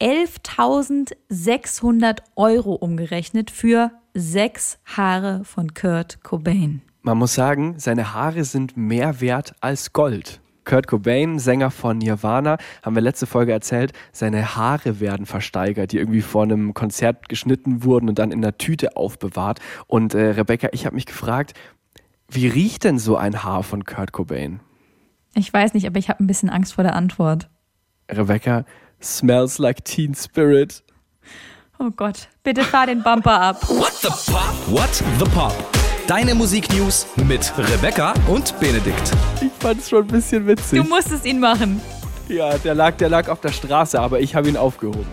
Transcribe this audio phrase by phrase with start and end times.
[0.00, 6.80] 11.600 Euro umgerechnet für sechs Haare von Kurt Cobain.
[7.02, 10.40] Man muss sagen, seine Haare sind mehr wert als Gold.
[10.64, 15.98] Kurt Cobain, Sänger von Nirvana, haben wir letzte Folge erzählt, seine Haare werden versteigert, die
[15.98, 19.60] irgendwie vor einem Konzert geschnitten wurden und dann in einer Tüte aufbewahrt.
[19.86, 21.52] Und äh, Rebecca, ich habe mich gefragt,
[22.28, 24.60] wie riecht denn so ein Haar von Kurt Cobain?
[25.34, 27.50] Ich weiß nicht, aber ich habe ein bisschen Angst vor der Antwort.
[28.10, 28.64] Rebecca,
[29.00, 30.82] smells like Teen Spirit.
[31.78, 33.68] Oh Gott, bitte fahr den Bumper ab.
[33.68, 34.54] What the Pop?
[34.66, 35.54] What the Pop?
[36.06, 39.12] Deine Musiknews mit Rebecca und Benedikt.
[39.40, 40.82] Ich fand es schon ein bisschen witzig.
[40.82, 41.80] Du musstest ihn machen.
[42.28, 45.06] Ja, der lag, der lag auf der Straße, aber ich habe ihn aufgehoben.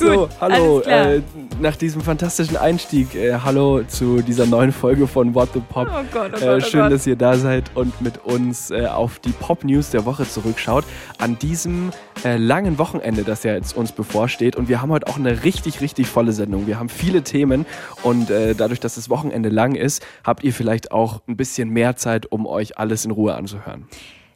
[0.00, 1.20] So, hallo, äh,
[1.60, 5.88] nach diesem fantastischen Einstieg, äh, hallo zu dieser neuen Folge von What the Pop.
[5.90, 6.92] Oh Gott, oh Gott, äh, oh schön, Gott.
[6.92, 10.86] dass ihr da seid und mit uns äh, auf die Pop-News der Woche zurückschaut.
[11.18, 11.90] An diesem
[12.24, 14.56] äh, langen Wochenende, das ja jetzt uns bevorsteht.
[14.56, 16.66] Und wir haben heute auch eine richtig, richtig volle Sendung.
[16.66, 17.66] Wir haben viele Themen
[18.02, 21.96] und äh, dadurch, dass das Wochenende lang ist, habt ihr vielleicht auch ein bisschen mehr
[21.96, 23.84] Zeit, um euch alles in Ruhe anzuhören.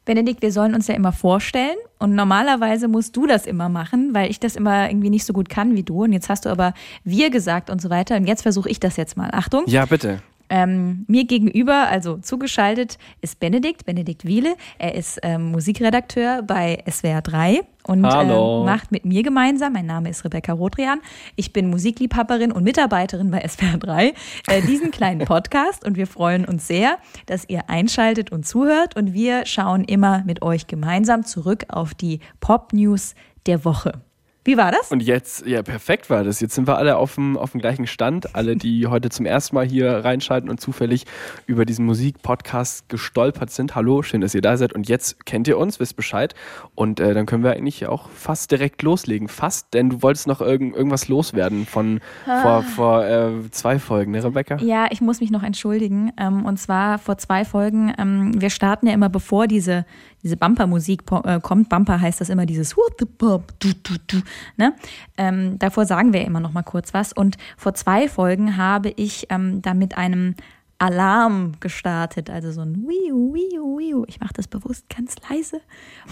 [0.05, 4.31] Benedikt, wir sollen uns ja immer vorstellen und normalerweise musst du das immer machen, weil
[4.31, 6.05] ich das immer irgendwie nicht so gut kann wie du.
[6.05, 6.75] Und jetzt hast du aber
[7.05, 8.17] wir gesagt und so weiter.
[8.17, 9.31] Und jetzt versuche ich das jetzt mal.
[9.33, 9.65] Achtung.
[9.67, 10.21] Ja, bitte.
[10.57, 14.55] Ähm, mir gegenüber, also zugeschaltet, ist Benedikt, Benedikt Wiele.
[14.79, 20.11] Er ist ähm, Musikredakteur bei SWR 3 und ähm, macht mit mir gemeinsam, mein Name
[20.11, 21.01] ist Rebecca Rothrian,
[21.35, 24.15] ich bin Musikliebhaberin und Mitarbeiterin bei SWR 3,
[24.47, 29.13] äh, diesen kleinen Podcast und wir freuen uns sehr, dass ihr einschaltet und zuhört und
[29.13, 34.05] wir schauen immer mit euch gemeinsam zurück auf die Pop-News der Woche.
[34.47, 34.93] Wie war das?
[34.93, 36.41] Und jetzt, ja, perfekt war das.
[36.41, 38.35] Jetzt sind wir alle auf dem, auf dem gleichen Stand.
[38.35, 41.07] Alle, die heute zum ersten Mal hier reinschalten und zufällig
[41.47, 43.75] über diesen Musikpodcast gestolpert sind.
[43.75, 44.75] Hallo, schön, dass ihr da seid.
[44.75, 46.35] Und jetzt kennt ihr uns, wisst Bescheid.
[46.75, 49.29] Und äh, dann können wir eigentlich auch fast direkt loslegen.
[49.29, 54.23] Fast, denn du wolltest noch irgend, irgendwas loswerden von vor, vor äh, zwei Folgen, ne,
[54.23, 54.59] Rebecca?
[54.59, 56.13] Ja, ich muss mich noch entschuldigen.
[56.19, 57.95] Ähm, und zwar vor zwei Folgen.
[57.97, 59.87] Ähm, wir starten ja immer, bevor diese,
[60.25, 61.69] diese Bumper-Musik äh, kommt.
[61.69, 64.23] Bumper heißt das immer dieses What the Pop, du, du, du,
[64.57, 64.75] ne?
[65.17, 67.13] ähm, Davor sagen wir immer noch mal kurz was.
[67.13, 70.35] Und vor zwei Folgen habe ich ähm, da mit einem
[70.79, 74.05] Alarm gestartet, also so ein Wiu, Wiu, Wiu.
[74.09, 75.61] Ich mache das bewusst ganz leise,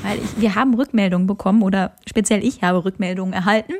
[0.03, 3.73] weil ich, wir haben Rückmeldungen bekommen oder speziell ich habe Rückmeldungen erhalten,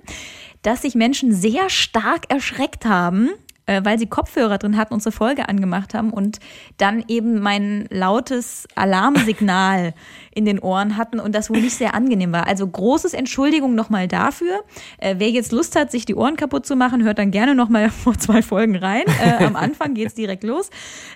[0.63, 3.31] dass sich Menschen sehr stark erschreckt haben,
[3.67, 6.39] äh, weil sie Kopfhörer drin hatten, unsere Folge angemacht haben und
[6.79, 9.95] dann eben mein lautes Alarmsignal
[10.35, 12.47] in den Ohren hatten und das wohl nicht sehr angenehm war.
[12.47, 14.63] Also großes Entschuldigung nochmal dafür.
[14.99, 17.91] Äh, wer jetzt Lust hat, sich die Ohren kaputt zu machen, hört dann gerne nochmal
[17.91, 19.05] vor zwei Folgen rein.
[19.23, 20.71] Äh, am Anfang geht's direkt los.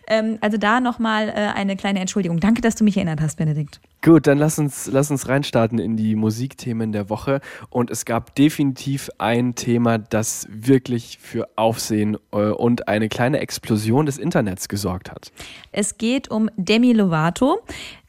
[0.06, 2.40] Ähm, also da nochmal äh, eine kleine Entschuldigung.
[2.40, 3.80] Danke, dass du mich erinnert hast, Benedikt.
[4.02, 7.40] Gut, dann lass uns, lass uns reinstarten in die Musikthemen der Woche.
[7.70, 14.06] Und es gab definitiv ein Thema, das wirklich für Aufsehen äh, und eine kleine Explosion
[14.06, 15.32] des Internets gesorgt hat.
[15.72, 17.62] Es geht um Demi Lovato.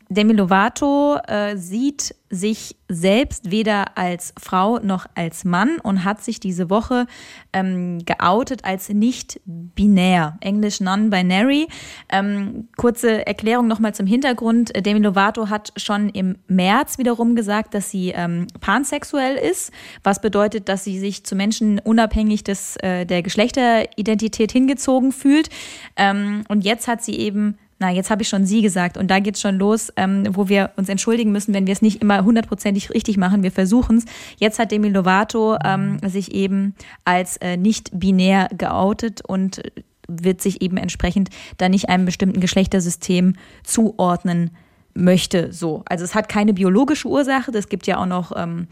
[0.09, 6.40] Demi Lovato äh, sieht sich selbst weder als Frau noch als Mann und hat sich
[6.40, 7.07] diese Woche
[7.53, 11.68] ähm, geoutet als nicht binär, englisch non-binary.
[12.09, 14.75] Ähm, kurze Erklärung nochmal zum Hintergrund.
[14.75, 19.72] Äh, Demi Lovato hat schon im März wiederum gesagt, dass sie ähm, pansexuell ist,
[20.03, 25.50] was bedeutet, dass sie sich zu Menschen unabhängig des, äh, der Geschlechteridentität hingezogen fühlt.
[25.97, 29.19] Ähm, und jetzt hat sie eben na, jetzt habe ich schon sie gesagt und da
[29.19, 32.89] geht's schon los, ähm, wo wir uns entschuldigen müssen, wenn wir es nicht immer hundertprozentig
[32.91, 33.43] richtig machen.
[33.43, 34.05] Wir versuchen es.
[34.38, 36.73] Jetzt hat Demi Lovato ähm, sich eben
[37.05, 39.61] als äh, nicht binär geoutet und
[40.07, 44.51] wird sich eben entsprechend da nicht einem bestimmten Geschlechtersystem zuordnen
[44.94, 45.53] möchte.
[45.53, 47.51] So, also es hat keine biologische Ursache.
[47.51, 48.67] Es gibt ja auch noch ähm,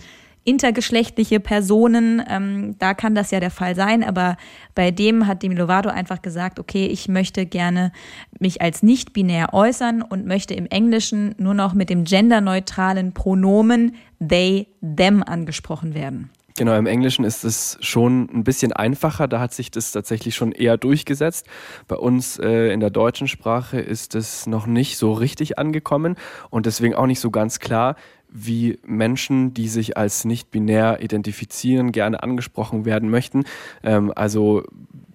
[0.46, 4.38] intergeschlechtliche Personen, ähm, da kann das ja der Fall sein, aber
[4.76, 7.92] bei dem hat Demi Lovato einfach gesagt, okay, ich möchte gerne
[8.40, 13.96] mich als nicht binär äußern und möchte im Englischen nur noch mit dem genderneutralen Pronomen
[14.26, 16.30] they, them angesprochen werden.
[16.58, 19.28] Genau, im Englischen ist es schon ein bisschen einfacher.
[19.28, 21.48] Da hat sich das tatsächlich schon eher durchgesetzt.
[21.90, 26.16] Bei uns äh, in der deutschen Sprache ist es noch nicht so richtig angekommen
[26.50, 27.98] und deswegen auch nicht so ganz klar,
[28.36, 33.46] wie Menschen, die sich als nicht binär identifizieren, gerne angesprochen werden möchten.
[33.82, 34.64] Ähm, also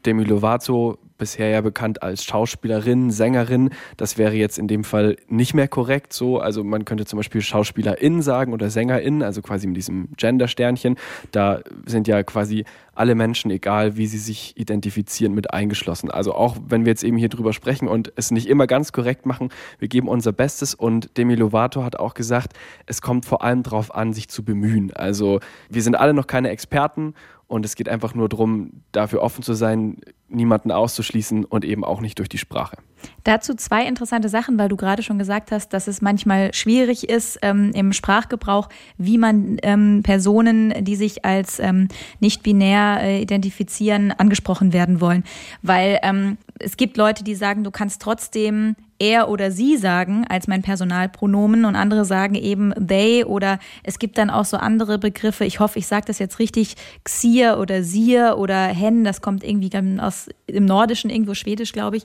[0.06, 3.70] Demi Lovato bisher ja bekannt als Schauspielerin, Sängerin.
[3.96, 6.40] Das wäre jetzt in dem Fall nicht mehr korrekt so.
[6.40, 10.96] Also man könnte zum Beispiel Schauspielerin sagen oder Sängerin, also quasi mit diesem Gender-Sternchen.
[11.30, 12.64] Da sind ja quasi
[12.94, 16.10] alle Menschen, egal wie sie sich identifizieren, mit eingeschlossen.
[16.10, 19.26] Also auch wenn wir jetzt eben hier drüber sprechen und es nicht immer ganz korrekt
[19.26, 22.52] machen, wir geben unser Bestes und Demi Lovato hat auch gesagt,
[22.86, 24.92] es kommt vor allem darauf an, sich zu bemühen.
[24.92, 27.14] Also wir sind alle noch keine Experten
[27.50, 29.96] und es geht einfach nur darum, dafür offen zu sein,
[30.28, 32.76] niemanden auszuschließen und eben auch nicht durch die Sprache.
[33.24, 37.38] Dazu zwei interessante Sachen, weil du gerade schon gesagt hast, dass es manchmal schwierig ist
[37.42, 38.68] ähm, im Sprachgebrauch,
[38.98, 41.88] wie man ähm, Personen, die sich als ähm,
[42.20, 45.24] nicht binär äh, identifizieren, angesprochen werden wollen.
[45.62, 50.46] Weil ähm, es gibt Leute, die sagen, du kannst trotzdem er oder sie sagen als
[50.46, 55.44] mein Personalpronomen und andere sagen eben they oder es gibt dann auch so andere Begriffe.
[55.44, 59.70] Ich hoffe, ich sage das jetzt richtig, xier oder sier oder hen, das kommt irgendwie
[59.98, 62.04] aus im Nordischen, irgendwo Schwedisch, glaube ich.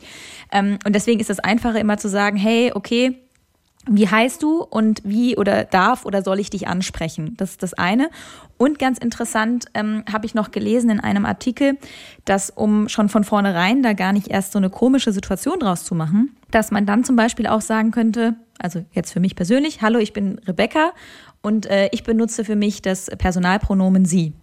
[0.51, 3.19] Ähm, und deswegen ist es einfacher immer zu sagen, hey, okay,
[3.87, 7.35] wie heißt du und wie oder darf oder soll ich dich ansprechen?
[7.37, 8.09] Das ist das eine.
[8.57, 11.77] Und ganz interessant ähm, habe ich noch gelesen in einem Artikel,
[12.23, 15.93] dass um schon von vornherein da gar nicht erst so eine komische Situation draus zu
[15.93, 19.99] machen, dass man dann zum Beispiel auch sagen könnte, also jetzt für mich persönlich, hallo,
[19.99, 20.93] ich bin Rebecca
[21.41, 24.33] und äh, ich benutze für mich das Personalpronomen sie.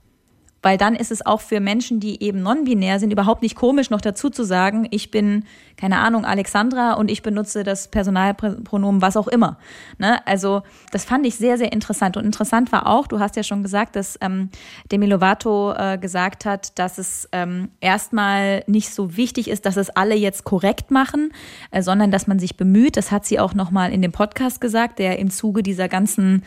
[0.63, 4.01] Weil dann ist es auch für Menschen, die eben non-binär sind, überhaupt nicht komisch, noch
[4.01, 5.45] dazu zu sagen, ich bin,
[5.77, 9.59] keine Ahnung, Alexandra und ich benutze das Personalpronomen was auch immer.
[9.99, 10.25] Ne?
[10.27, 10.63] Also
[10.93, 12.17] das fand ich sehr, sehr interessant.
[12.17, 14.51] Und interessant war auch, du hast ja schon gesagt, dass ähm,
[14.91, 19.91] Demi Lovato äh, gesagt hat, dass es ähm, erstmal nicht so wichtig ist, dass es
[19.91, 21.33] alle jetzt korrekt machen,
[21.73, 22.97] äh, sondern dass man sich bemüht.
[22.97, 26.45] Das hat sie auch nochmal in dem Podcast gesagt, der im Zuge dieser ganzen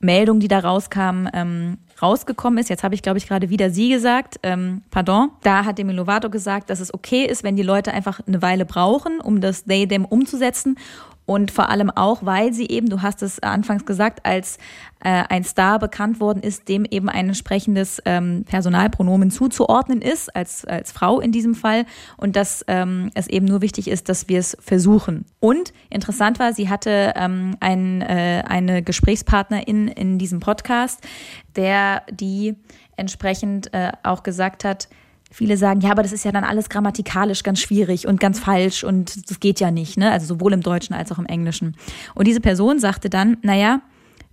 [0.00, 2.68] Meldung, die da rauskam, ähm, rausgekommen ist.
[2.68, 4.40] Jetzt habe ich, glaube ich, gerade wieder sie gesagt.
[4.42, 5.30] Ähm, pardon.
[5.42, 8.64] Da hat Demi Lovato gesagt, dass es okay ist, wenn die Leute einfach eine Weile
[8.64, 10.76] brauchen, um das They Them umzusetzen
[11.30, 14.58] und vor allem auch, weil sie eben, du hast es anfangs gesagt, als
[14.98, 20.64] äh, ein Star bekannt worden ist, dem eben ein entsprechendes ähm, Personalpronomen zuzuordnen ist, als,
[20.64, 21.86] als Frau in diesem Fall.
[22.16, 25.24] Und dass ähm, es eben nur wichtig ist, dass wir es versuchen.
[25.38, 30.98] Und interessant war, sie hatte ähm, ein, äh, eine Gesprächspartnerin in diesem Podcast,
[31.54, 32.56] der die
[32.96, 34.88] entsprechend äh, auch gesagt hat,
[35.32, 38.82] Viele sagen, ja, aber das ist ja dann alles grammatikalisch ganz schwierig und ganz falsch
[38.82, 40.10] und das geht ja nicht, ne?
[40.10, 41.76] Also sowohl im Deutschen als auch im Englischen.
[42.16, 43.80] Und diese Person sagte dann, naja,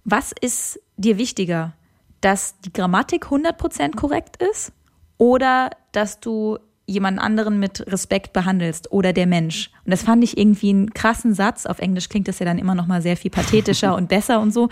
[0.06, 1.74] was ist dir wichtiger?
[2.22, 4.72] Dass die Grammatik 100% korrekt ist
[5.20, 6.58] oder dass du
[6.88, 9.70] jemanden anderen mit Respekt behandelst oder der Mensch.
[9.86, 11.66] Und das fand ich irgendwie einen krassen Satz.
[11.66, 14.52] Auf Englisch klingt das ja dann immer noch mal sehr viel pathetischer und besser und
[14.52, 14.70] so.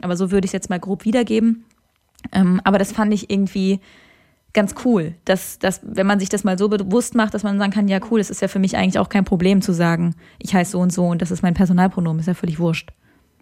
[0.00, 1.64] Aber so würde ich es jetzt mal grob wiedergeben.
[2.32, 3.80] Ähm, aber das fand ich irgendwie
[4.54, 7.72] ganz cool, dass, dass, wenn man sich das mal so bewusst macht, dass man sagen
[7.72, 10.54] kann, ja cool, es ist ja für mich eigentlich auch kein Problem zu sagen, ich
[10.54, 12.90] heiße so und so und das ist mein Personalpronomen, ist ja völlig wurscht.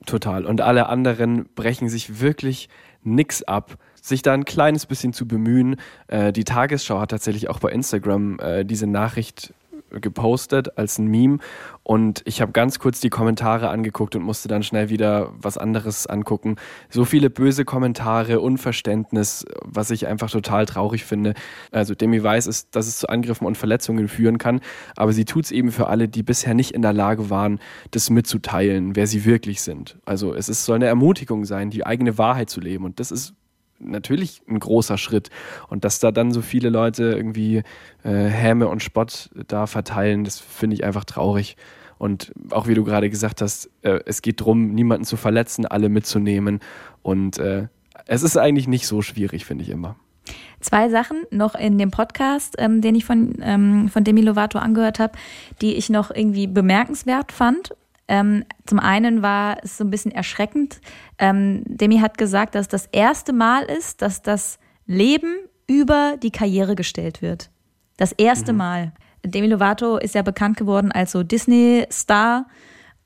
[0.05, 0.45] Total.
[0.45, 2.69] Und alle anderen brechen sich wirklich
[3.03, 5.77] nix ab, sich da ein kleines bisschen zu bemühen.
[6.09, 9.53] Äh, die Tagesschau hat tatsächlich auch bei Instagram äh, diese Nachricht
[10.01, 11.39] gepostet als ein Meme
[11.83, 16.07] und ich habe ganz kurz die Kommentare angeguckt und musste dann schnell wieder was anderes
[16.07, 16.57] angucken.
[16.91, 21.35] So viele böse Kommentare, Unverständnis, was ich einfach total traurig finde.
[21.71, 24.61] Also Demi weiß, ist, dass es zu Angriffen und Verletzungen führen kann,
[24.97, 27.61] aber sie tut es eben für alle, die bisher nicht in der Lage waren,
[27.93, 29.99] das mitzuteilen, wer sie wirklich sind.
[30.05, 33.35] Also es ist, soll eine Ermutigung sein, die eigene Wahrheit zu leben und das ist
[33.79, 35.31] natürlich ein großer Schritt.
[35.69, 37.63] Und dass da dann so viele Leute irgendwie
[38.03, 41.57] äh, Häme und Spott da verteilen, das finde ich einfach traurig.
[41.99, 45.89] Und auch wie du gerade gesagt hast, äh, es geht darum, niemanden zu verletzen, alle
[45.89, 46.61] mitzunehmen.
[47.03, 47.69] Und äh,
[48.07, 49.97] es ist eigentlich nicht so schwierig, finde ich immer.
[50.61, 54.99] Zwei Sachen noch in dem Podcast, ähm, den ich von, ähm, von Demi Lovato angehört
[54.99, 55.13] habe,
[55.63, 57.75] die ich noch irgendwie bemerkenswert fand
[58.09, 60.81] ähm, zum einen war es so ein bisschen erschreckend.
[61.19, 65.37] Ähm, Demi hat gesagt, dass das erste Mal ist, dass das Leben
[65.67, 67.51] über die Karriere gestellt wird.
[67.97, 68.59] Das erste mhm.
[68.59, 68.93] Mal.
[69.25, 72.47] Demi Lovato ist ja bekannt geworden als so Disney-Star.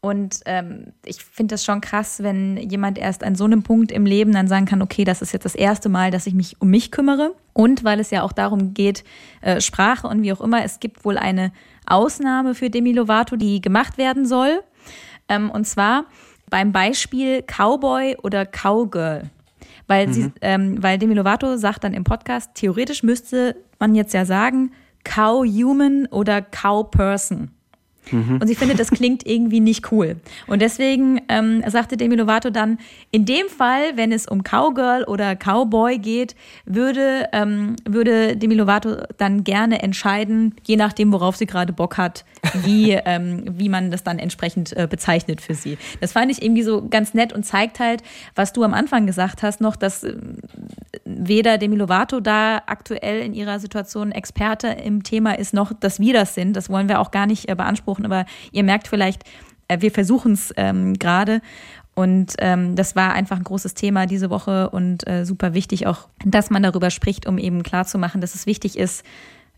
[0.03, 4.07] Und ähm, ich finde das schon krass, wenn jemand erst an so einem Punkt im
[4.07, 6.71] Leben dann sagen kann, okay, das ist jetzt das erste Mal, dass ich mich um
[6.71, 7.35] mich kümmere.
[7.53, 9.05] Und weil es ja auch darum geht,
[9.43, 11.53] äh, Sprache und wie auch immer, es gibt wohl eine
[11.87, 14.63] Ausnahme für Demi Lovato, die gemacht werden soll.
[15.31, 16.05] Ähm, und zwar
[16.51, 19.31] beim Beispiel Cowboy oder Cowgirl.
[19.87, 20.13] Weil, mhm.
[20.13, 24.73] sie, ähm, weil Demi Lovato sagt dann im Podcast, theoretisch müsste man jetzt ja sagen,
[25.05, 27.51] Cow Human oder Cow Person.
[28.11, 28.39] Mhm.
[28.41, 30.17] Und sie findet, das klingt irgendwie nicht cool.
[30.47, 32.79] Und deswegen ähm, sagte Demi Lovato dann,
[33.11, 38.97] in dem Fall, wenn es um Cowgirl oder Cowboy geht, würde, ähm, würde Demi Lovato
[39.19, 42.25] dann gerne entscheiden, je nachdem, worauf sie gerade Bock hat,
[42.63, 45.79] wie, ähm, wie man das dann entsprechend äh, bezeichnet für sie.
[46.01, 48.03] Das fand ich irgendwie so ganz nett und zeigt halt,
[48.35, 50.17] was du am Anfang gesagt hast, noch, dass äh,
[51.05, 56.13] weder Demi Lovato da aktuell in ihrer Situation Experte im Thema ist, noch dass wir
[56.13, 56.55] das sind.
[56.55, 59.25] Das wollen wir auch gar nicht äh, beanspruchen, aber ihr merkt vielleicht,
[59.69, 61.41] äh, wir versuchen es ähm, gerade.
[61.95, 66.09] Und ähm, das war einfach ein großes Thema diese Woche und äh, super wichtig auch,
[66.25, 69.05] dass man darüber spricht, um eben klarzumachen, dass es wichtig ist,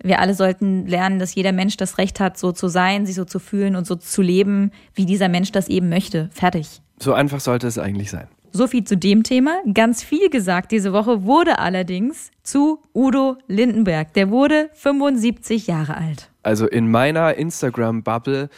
[0.03, 3.25] wir alle sollten lernen, dass jeder Mensch das Recht hat, so zu sein, sich so
[3.25, 6.29] zu fühlen und so zu leben, wie dieser Mensch das eben möchte.
[6.33, 6.81] Fertig.
[6.99, 8.27] So einfach sollte es eigentlich sein.
[8.51, 9.59] So viel zu dem Thema.
[9.73, 14.13] Ganz viel gesagt diese Woche wurde allerdings zu Udo Lindenberg.
[14.15, 16.32] Der wurde 75 Jahre alt.
[16.43, 18.49] Also in meiner Instagram-Bubble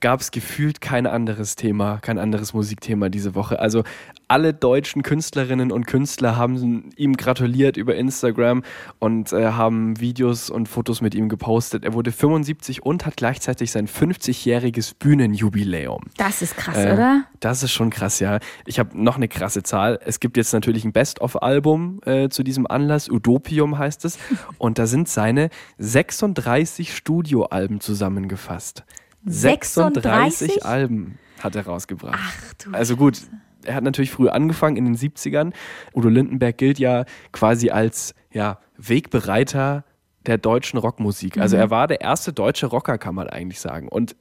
[0.00, 3.58] gab es gefühlt kein anderes Thema, kein anderes Musikthema diese Woche.
[3.58, 3.84] Also
[4.28, 8.62] alle deutschen Künstlerinnen und Künstler haben ihm gratuliert über Instagram
[8.98, 11.84] und äh, haben Videos und Fotos mit ihm gepostet.
[11.84, 16.02] Er wurde 75 und hat gleichzeitig sein 50-jähriges Bühnenjubiläum.
[16.18, 17.24] Das ist krass, äh, oder?
[17.40, 18.40] Das ist schon krass, ja.
[18.66, 19.98] Ich habe noch eine krasse Zahl.
[20.04, 23.08] Es gibt jetzt natürlich ein Best-of-Album äh, zu diesem Anlass.
[23.08, 24.18] Utopium heißt es.
[24.58, 28.84] Und da sind seine 36 Studioalben zusammengefasst.
[29.24, 32.18] 36, 36 Alben hat er rausgebracht.
[32.20, 32.70] Ach du.
[32.72, 33.22] Also gut,
[33.64, 35.52] er hat natürlich früh angefangen in den 70ern.
[35.94, 39.84] Udo Lindenberg gilt ja quasi als ja, Wegbereiter
[40.26, 41.38] der deutschen Rockmusik.
[41.38, 41.62] Also mhm.
[41.62, 43.88] er war der erste deutsche Rocker, kann man eigentlich sagen.
[43.88, 44.16] Und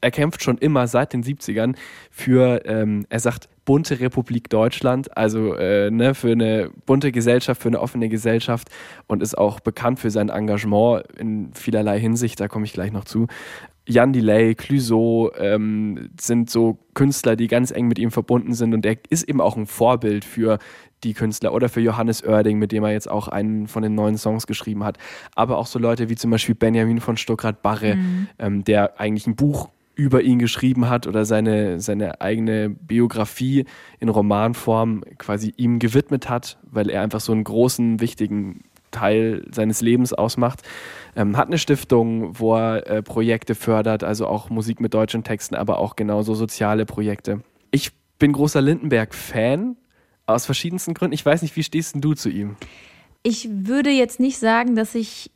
[0.00, 1.76] er kämpft schon immer seit den 70ern
[2.10, 7.68] für, ähm, er sagt, bunte Republik Deutschland, also äh, ne, für eine bunte Gesellschaft, für
[7.68, 8.68] eine offene Gesellschaft
[9.06, 13.04] und ist auch bekannt für sein Engagement in vielerlei Hinsicht, da komme ich gleich noch
[13.04, 13.26] zu.
[13.90, 18.86] Jan Delay, Clouseau ähm, sind so Künstler, die ganz eng mit ihm verbunden sind und
[18.86, 20.58] er ist eben auch ein Vorbild für
[21.02, 24.16] die Künstler oder für Johannes Oerding, mit dem er jetzt auch einen von den neuen
[24.16, 24.98] Songs geschrieben hat.
[25.34, 28.28] Aber auch so Leute wie zum Beispiel Benjamin von Stuckrad-Barre, mhm.
[28.38, 33.64] ähm, der eigentlich ein Buch über ihn geschrieben hat oder seine, seine eigene Biografie
[33.98, 39.80] in Romanform quasi ihm gewidmet hat, weil er einfach so einen großen, wichtigen Teil seines
[39.80, 40.62] Lebens ausmacht.
[41.16, 45.54] Ähm, hat eine Stiftung, wo er äh, Projekte fördert, also auch Musik mit deutschen Texten,
[45.54, 47.42] aber auch genauso soziale Projekte.
[47.70, 49.76] Ich bin großer Lindenberg-Fan
[50.26, 51.14] aus verschiedensten Gründen.
[51.14, 52.56] Ich weiß nicht, wie stehst du zu ihm?
[53.22, 55.30] Ich würde jetzt nicht sagen, dass ich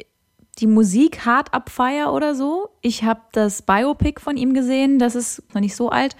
[0.58, 2.70] die Musik hart abfeier oder so.
[2.80, 6.16] Ich habe das Biopic von ihm gesehen, das ist noch nicht so alt.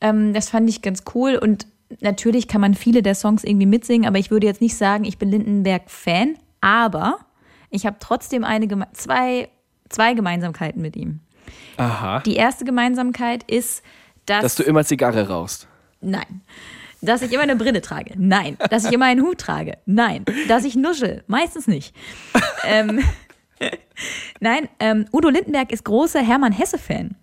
[0.00, 1.66] Ähm, das fand ich ganz cool und
[2.00, 5.18] natürlich kann man viele der Songs irgendwie mitsingen, aber ich würde jetzt nicht sagen, ich
[5.18, 6.36] bin Lindenberg-Fan.
[6.62, 7.18] Aber
[7.68, 9.50] ich habe trotzdem eine, zwei,
[9.90, 11.20] zwei Gemeinsamkeiten mit ihm.
[11.76, 12.20] Aha.
[12.20, 13.82] Die erste Gemeinsamkeit ist,
[14.24, 14.42] dass.
[14.42, 15.68] Dass du immer Zigarre rauchst.
[16.00, 16.40] Nein.
[17.02, 18.14] Dass ich immer eine Brille trage.
[18.16, 18.56] Nein.
[18.70, 19.78] Dass ich immer einen Hut trage.
[19.86, 20.24] Nein.
[20.48, 21.24] Dass ich nuschel.
[21.26, 21.94] Meistens nicht.
[22.64, 23.02] ähm,
[24.40, 27.16] Nein, ähm, Udo Lindenberg ist großer Hermann Hesse-Fan.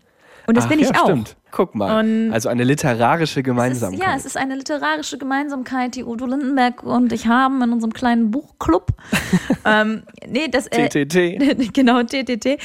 [0.50, 1.06] Und das Ach, bin ich ja, auch.
[1.06, 1.36] Stimmt.
[1.52, 2.00] Guck mal.
[2.00, 4.00] Und also eine literarische Gemeinsamkeit.
[4.00, 7.72] Es ist, ja, es ist eine literarische Gemeinsamkeit, die Udo Lindenberg und ich haben in
[7.72, 8.88] unserem kleinen Buchclub.
[9.66, 11.72] ähm, nee, das, äh, TTT.
[11.74, 12.46] genau, TTT.
[12.48, 12.58] Äh,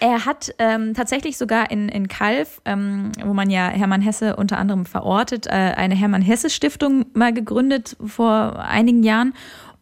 [0.00, 4.56] er hat ähm, tatsächlich sogar in, in Kalf, ähm, wo man ja Hermann Hesse unter
[4.56, 9.34] anderem verortet, äh, eine Hermann Hesse Stiftung mal gegründet vor einigen Jahren.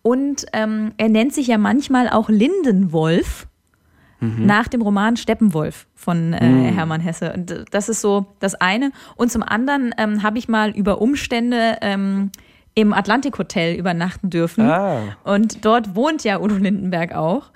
[0.03, 3.47] Und ähm, er nennt sich ja manchmal auch Lindenwolf
[4.25, 4.47] mhm.
[4.47, 6.65] nach dem Roman Steppenwolf von äh, mhm.
[6.75, 7.33] Hermann Hesse.
[7.33, 8.93] Und das ist so das eine.
[9.17, 12.31] Und zum anderen ähm, habe ich mal über Umstände ähm,
[12.75, 14.69] im Atlantik Hotel übernachten dürfen.
[14.69, 15.17] Ah.
[15.25, 17.51] Und dort wohnt ja Udo Lindenberg auch.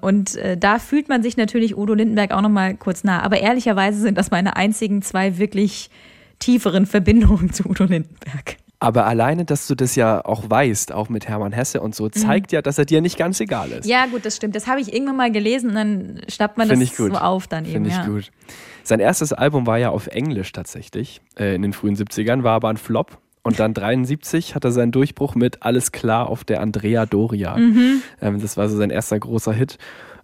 [0.00, 3.22] Und äh, da fühlt man sich natürlich Udo Lindenberg auch noch mal kurz nah.
[3.22, 5.90] Aber ehrlicherweise sind das meine einzigen zwei wirklich
[6.38, 8.56] tieferen Verbindungen zu Udo Lindenberg.
[8.80, 12.12] Aber alleine, dass du das ja auch weißt, auch mit Hermann Hesse und so, mhm.
[12.12, 12.56] zeigt mhm.
[12.56, 13.86] ja, dass er dir nicht ganz egal ist.
[13.86, 14.54] Ja, gut, das stimmt.
[14.54, 17.64] Das habe ich irgendwann mal gelesen und dann schnappt man Find das so auf dann
[17.64, 17.72] eben.
[17.72, 18.06] Finde ich ja.
[18.06, 18.30] gut.
[18.84, 22.68] Sein erstes Album war ja auf Englisch tatsächlich, äh, in den frühen 70ern, war aber
[22.68, 23.18] ein Flop.
[23.42, 27.56] Und dann 73 hat er seinen Durchbruch mit Alles klar auf der Andrea Doria.
[27.56, 28.02] Mhm.
[28.20, 29.78] Ähm, das war so sein erster großer Hit.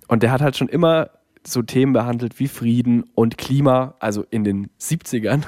[0.08, 1.10] Und der hat halt schon immer
[1.46, 5.44] so Themen behandelt wie Frieden und Klima, also in den 70ern,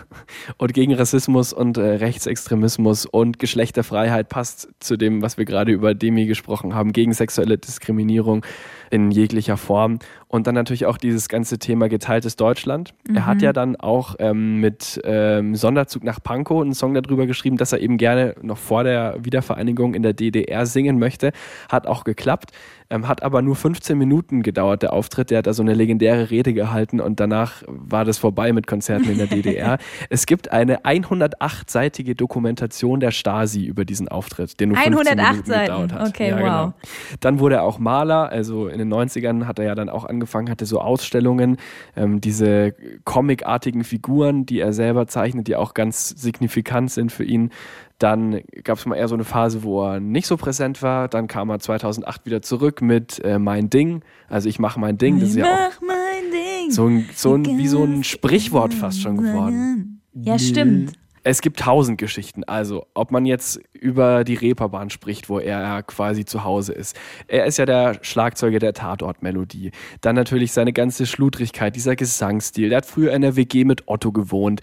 [0.58, 5.94] und gegen Rassismus und äh, Rechtsextremismus und Geschlechterfreiheit passt zu dem, was wir gerade über
[5.94, 8.44] Demi gesprochen haben, gegen sexuelle Diskriminierung.
[8.90, 9.98] In jeglicher Form.
[10.28, 12.94] Und dann natürlich auch dieses ganze Thema geteiltes Deutschland.
[13.08, 13.16] Mhm.
[13.16, 17.56] Er hat ja dann auch ähm, mit ähm, Sonderzug nach Pankow einen Song darüber geschrieben,
[17.56, 21.32] dass er eben gerne noch vor der Wiedervereinigung in der DDR singen möchte.
[21.68, 22.50] Hat auch geklappt.
[22.88, 25.30] Ähm, hat aber nur 15 Minuten gedauert, der Auftritt.
[25.30, 29.10] Der hat da so eine legendäre Rede gehalten und danach war das vorbei mit Konzerten
[29.10, 29.78] in der DDR.
[30.10, 35.66] es gibt eine 108-seitige Dokumentation der Stasi über diesen Auftritt, der nur 108 Seiten.
[35.66, 36.08] gedauert hat.
[36.08, 36.42] Okay, ja, wow.
[36.42, 36.74] Genau.
[37.20, 40.50] Dann wurde er auch Maler, also in den 90ern hat er ja dann auch angefangen,
[40.50, 41.56] hatte so Ausstellungen,
[41.96, 47.50] ähm, diese comicartigen Figuren, die er selber zeichnet, die auch ganz signifikant sind für ihn.
[47.98, 51.08] Dann gab es mal eher so eine Phase, wo er nicht so präsent war.
[51.08, 54.02] Dann kam er 2008 wieder zurück mit äh, Mein Ding.
[54.28, 55.18] Also ich mache mein Ding.
[55.18, 56.70] Das ist ja auch mein Ding.
[56.70, 60.02] So ein, so ein, wie so ein Sprichwort fast schon geworden.
[60.12, 60.92] Ja, stimmt.
[61.28, 62.44] Es gibt tausend Geschichten.
[62.44, 66.96] Also, ob man jetzt über die Reeperbahn spricht, wo er quasi zu Hause ist.
[67.26, 69.72] Er ist ja der Schlagzeuger der Tatortmelodie.
[70.02, 72.70] Dann natürlich seine ganze Schludrigkeit, dieser Gesangsstil.
[72.70, 74.60] Er hat früher in der WG mit Otto gewohnt.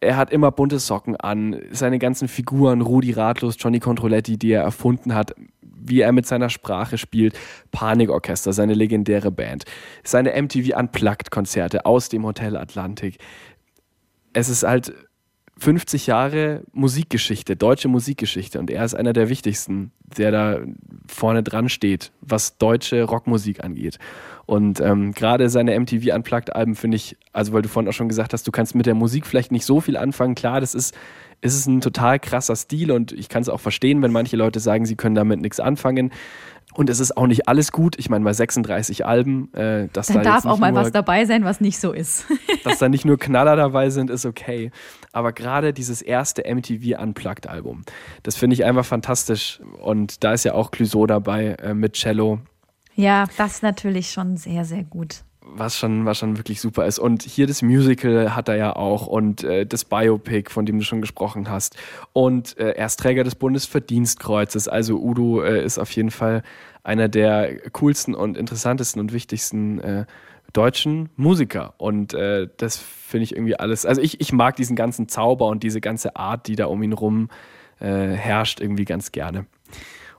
[0.00, 1.60] Er hat immer bunte Socken an.
[1.70, 6.48] Seine ganzen Figuren, Rudi Ratlos, Johnny Controletti, die er erfunden hat, wie er mit seiner
[6.48, 7.38] Sprache spielt.
[7.72, 9.66] Panikorchester, seine legendäre Band.
[10.02, 13.18] Seine MTV Unplugged Konzerte aus dem Hotel Atlantik.
[14.32, 14.94] Es ist halt
[15.58, 18.58] 50 Jahre Musikgeschichte, deutsche Musikgeschichte.
[18.58, 20.60] Und er ist einer der wichtigsten, der da
[21.08, 23.98] vorne dran steht, was deutsche Rockmusik angeht.
[24.44, 28.34] Und ähm, gerade seine MTV Unplugged-Alben finde ich, also weil du vorhin auch schon gesagt
[28.34, 30.34] hast, du kannst mit der Musik vielleicht nicht so viel anfangen.
[30.34, 30.94] Klar, das ist,
[31.40, 34.60] ist es ein total krasser Stil und ich kann es auch verstehen, wenn manche Leute
[34.60, 36.12] sagen, sie können damit nichts anfangen.
[36.76, 37.98] Und es ist auch nicht alles gut.
[37.98, 41.24] Ich meine, bei 36 Alben, äh, dass Dann da darf auch mal nur, was dabei
[41.24, 42.26] sein, was nicht so ist.
[42.64, 44.70] dass da nicht nur Knaller dabei sind, ist okay.
[45.12, 47.82] Aber gerade dieses erste MTV Unplugged Album,
[48.22, 49.60] das finde ich einfach fantastisch.
[49.80, 52.40] Und da ist ja auch Clouseau dabei äh, mit Cello.
[52.94, 55.22] Ja, das natürlich schon sehr, sehr gut
[55.54, 56.98] was schon, was schon wirklich super ist.
[56.98, 60.84] Und hier das Musical hat er ja auch und äh, das Biopic, von dem du
[60.84, 61.76] schon gesprochen hast.
[62.12, 64.68] Und äh, er ist Träger des Bundesverdienstkreuzes.
[64.68, 66.42] Also Udo äh, ist auf jeden Fall
[66.82, 70.06] einer der coolsten und interessantesten und wichtigsten äh,
[70.52, 71.74] deutschen Musiker.
[71.78, 73.86] Und äh, das finde ich irgendwie alles.
[73.86, 76.92] Also ich, ich mag diesen ganzen Zauber und diese ganze Art, die da um ihn
[76.92, 77.28] rum
[77.80, 79.46] äh, herrscht, irgendwie ganz gerne.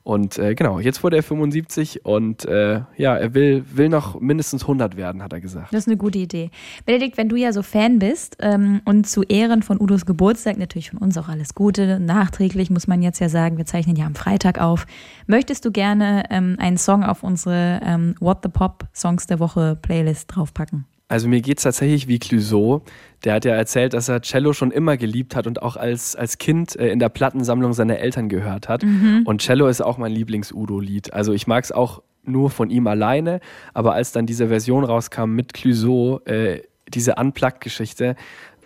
[0.08, 4.62] Und äh, genau, jetzt wurde er 75 und äh, ja, er will, will noch mindestens
[4.62, 5.74] 100 werden, hat er gesagt.
[5.74, 6.50] Das ist eine gute Idee.
[6.86, 10.92] Benedikt, wenn du ja so Fan bist ähm, und zu Ehren von Udos Geburtstag natürlich
[10.92, 14.16] von uns auch alles Gute, nachträglich muss man jetzt ja sagen, wir zeichnen ja am
[14.16, 14.88] Freitag auf.
[15.26, 19.78] Möchtest du gerne ähm, einen Song auf unsere ähm, What the Pop Songs der Woche
[19.82, 20.86] Playlist draufpacken?
[21.10, 22.84] Also mir geht es tatsächlich wie Clouseau.
[23.24, 26.38] Der hat ja erzählt, dass er Cello schon immer geliebt hat und auch als, als
[26.38, 28.84] Kind äh, in der Plattensammlung seiner Eltern gehört hat.
[28.84, 29.24] Mhm.
[29.26, 31.14] Und Cello ist auch mein Lieblings-Udo-Lied.
[31.14, 33.40] Also ich mag es auch nur von ihm alleine,
[33.74, 36.62] aber als dann diese Version rauskam mit Clouseau, äh,
[36.94, 38.16] diese Unplugged-Geschichte,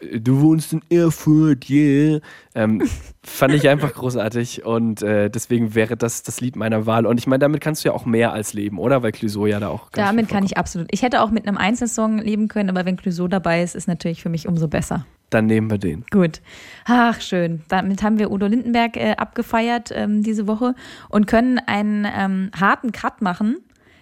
[0.01, 2.19] du wohnst in Erfurt, yeah.
[2.53, 2.81] Ähm,
[3.23, 7.05] fand ich einfach großartig und äh, deswegen wäre das das Lied meiner Wahl.
[7.05, 9.03] Und ich meine, damit kannst du ja auch mehr als leben, oder?
[9.03, 9.91] Weil Clouseau ja da auch.
[9.91, 10.87] Ganz damit kann ich absolut.
[10.91, 14.21] Ich hätte auch mit einem Einzelsong leben können, aber wenn Clouseau dabei ist, ist natürlich
[14.21, 15.05] für mich umso besser.
[15.29, 16.03] Dann nehmen wir den.
[16.11, 16.41] Gut.
[16.85, 17.61] Ach, schön.
[17.69, 20.75] Damit haben wir Udo Lindenberg äh, abgefeiert ähm, diese Woche
[21.07, 23.57] und können einen ähm, harten Cut machen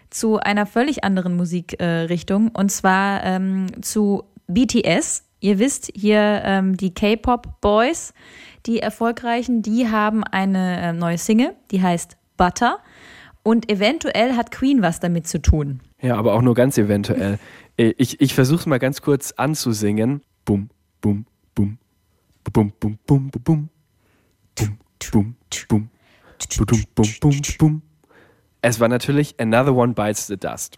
[0.09, 6.75] zu einer völlig anderen Musikrichtung äh, und zwar ähm, zu BTS Ihr wisst, hier ähm,
[6.75, 8.13] die K-Pop-Boys,
[8.65, 12.79] die erfolgreichen, die haben eine äh, neue Single, die heißt Butter.
[13.41, 15.79] Und eventuell hat Queen was damit zu tun.
[16.01, 17.39] Ja, aber auch nur ganz eventuell.
[17.77, 20.21] Äh, ich, ich versuche es mal ganz kurz anzusingen.
[20.43, 21.25] Bum, bum,
[21.55, 21.77] bum.
[22.51, 23.69] Bum, bum, bum, bum, bum.
[24.53, 25.35] Bum, bum,
[25.69, 25.89] bum.
[26.57, 27.81] Bum, bum, bum, bum.
[28.61, 30.77] Es war natürlich Another One Bites the Dust.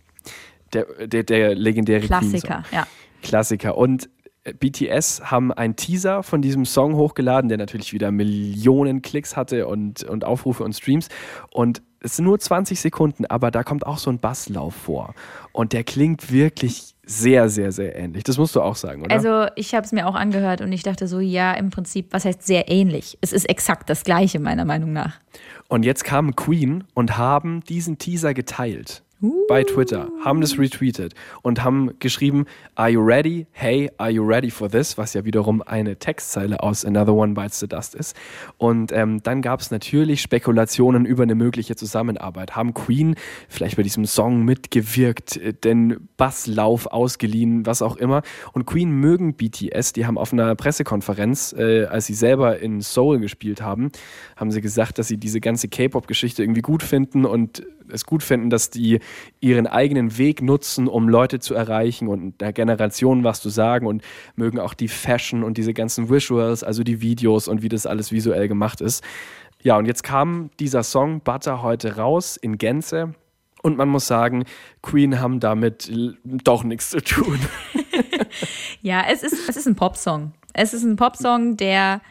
[0.73, 2.85] Der, der, der legendäre Klassiker, ja.
[3.23, 3.77] Klassiker.
[3.77, 4.09] Und
[4.43, 10.03] BTS haben einen Teaser von diesem Song hochgeladen, der natürlich wieder Millionen Klicks hatte und,
[10.03, 11.09] und Aufrufe und Streams.
[11.51, 15.13] Und es sind nur 20 Sekunden, aber da kommt auch so ein Basslauf vor.
[15.51, 18.23] Und der klingt wirklich sehr, sehr, sehr ähnlich.
[18.23, 19.13] Das musst du auch sagen, oder?
[19.13, 22.25] Also ich habe es mir auch angehört und ich dachte so, ja, im Prinzip, was
[22.25, 23.19] heißt sehr ähnlich?
[23.21, 25.19] Es ist exakt das gleiche, meiner Meinung nach.
[25.67, 29.03] Und jetzt kamen Queen und haben diesen Teaser geteilt
[29.47, 33.45] bei Twitter, haben das retweetet und haben geschrieben, Are you ready?
[33.51, 34.97] Hey, are you ready for this?
[34.97, 38.15] Was ja wiederum eine Textzeile aus Another One Bites the Dust ist.
[38.57, 42.55] Und ähm, dann gab es natürlich Spekulationen über eine mögliche Zusammenarbeit.
[42.55, 43.15] Haben Queen
[43.47, 48.23] vielleicht bei diesem Song mitgewirkt, äh, den Basslauf ausgeliehen, was auch immer.
[48.53, 49.93] Und Queen mögen BTS.
[49.93, 53.91] Die haben auf einer Pressekonferenz, äh, als sie selber in Seoul gespielt haben,
[54.35, 58.49] haben sie gesagt, dass sie diese ganze K-Pop-Geschichte irgendwie gut finden und es gut finden,
[58.49, 58.99] dass die
[59.39, 64.03] ihren eigenen Weg nutzen, um Leute zu erreichen und der Generation was zu sagen und
[64.35, 68.11] mögen auch die Fashion und diese ganzen Visuals, also die Videos und wie das alles
[68.11, 69.03] visuell gemacht ist.
[69.63, 73.13] Ja, und jetzt kam dieser Song Butter heute raus in Gänze.
[73.61, 74.45] Und man muss sagen,
[74.81, 75.91] Queen haben damit
[76.23, 77.39] doch nichts zu tun.
[78.81, 80.33] ja, es ist, es ist ein Popsong.
[80.53, 82.01] Es ist ein Popsong, der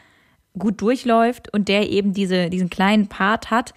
[0.58, 3.74] gut durchläuft und der eben diese, diesen kleinen Part hat,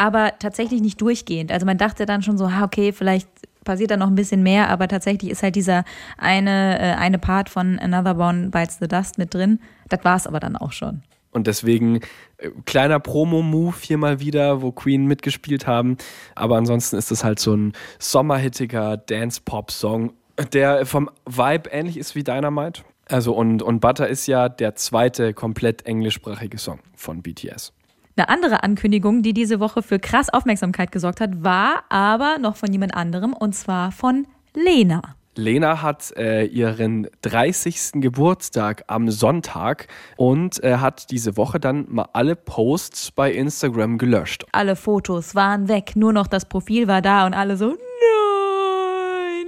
[0.00, 1.52] aber tatsächlich nicht durchgehend.
[1.52, 3.28] Also man dachte dann schon so, okay, vielleicht
[3.64, 5.84] passiert da noch ein bisschen mehr, aber tatsächlich ist halt dieser
[6.16, 9.60] eine, äh, eine Part von Another One Bites the Dust mit drin.
[9.90, 11.02] Das war es aber dann auch schon.
[11.32, 12.00] Und deswegen
[12.38, 15.98] äh, kleiner Promo-Move hier mal wieder, wo Queen mitgespielt haben.
[16.34, 20.14] Aber ansonsten ist es halt so ein sommerhittiger Dance-Pop-Song,
[20.54, 22.84] der vom Vibe ähnlich ist wie Dynamite.
[23.06, 27.74] Also und, und Butter ist ja der zweite komplett englischsprachige Song von BTS.
[28.20, 32.70] Eine andere Ankündigung, die diese Woche für krass Aufmerksamkeit gesorgt hat, war aber noch von
[32.70, 35.00] jemand anderem und zwar von Lena.
[35.36, 37.92] Lena hat äh, ihren 30.
[37.94, 44.44] Geburtstag am Sonntag und äh, hat diese Woche dann mal alle Posts bei Instagram gelöscht.
[44.52, 49.46] Alle Fotos waren weg, nur noch das Profil war da und alle so, nein,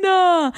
[0.00, 0.50] Lena.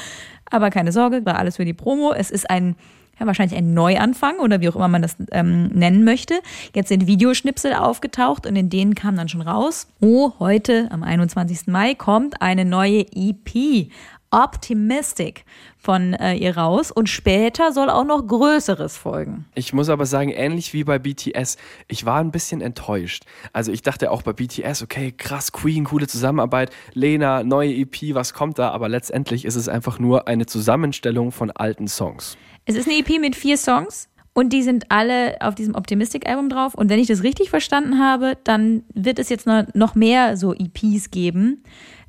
[0.52, 2.12] Aber keine Sorge, war alles für die Promo.
[2.12, 2.76] Es ist ein
[3.18, 6.34] ja, wahrscheinlich ein Neuanfang oder wie auch immer man das ähm, nennen möchte.
[6.74, 11.66] Jetzt sind Videoschnipsel aufgetaucht und in denen kam dann schon raus, oh, heute am 21.
[11.66, 13.88] Mai kommt eine neue EP
[14.30, 15.44] Optimistic
[15.78, 19.44] von äh, ihr raus und später soll auch noch Größeres folgen.
[19.54, 23.24] Ich muss aber sagen, ähnlich wie bei BTS, ich war ein bisschen enttäuscht.
[23.52, 28.34] Also ich dachte auch bei BTS, okay, krass, Queen, coole Zusammenarbeit, Lena, neue EP, was
[28.34, 28.70] kommt da?
[28.70, 32.36] Aber letztendlich ist es einfach nur eine Zusammenstellung von alten Songs.
[32.66, 34.08] Es ist eine EP mit vier Songs.
[34.34, 36.74] Und die sind alle auf diesem Optimistic-Album drauf.
[36.74, 41.10] Und wenn ich das richtig verstanden habe, dann wird es jetzt noch mehr so EPs
[41.10, 41.62] geben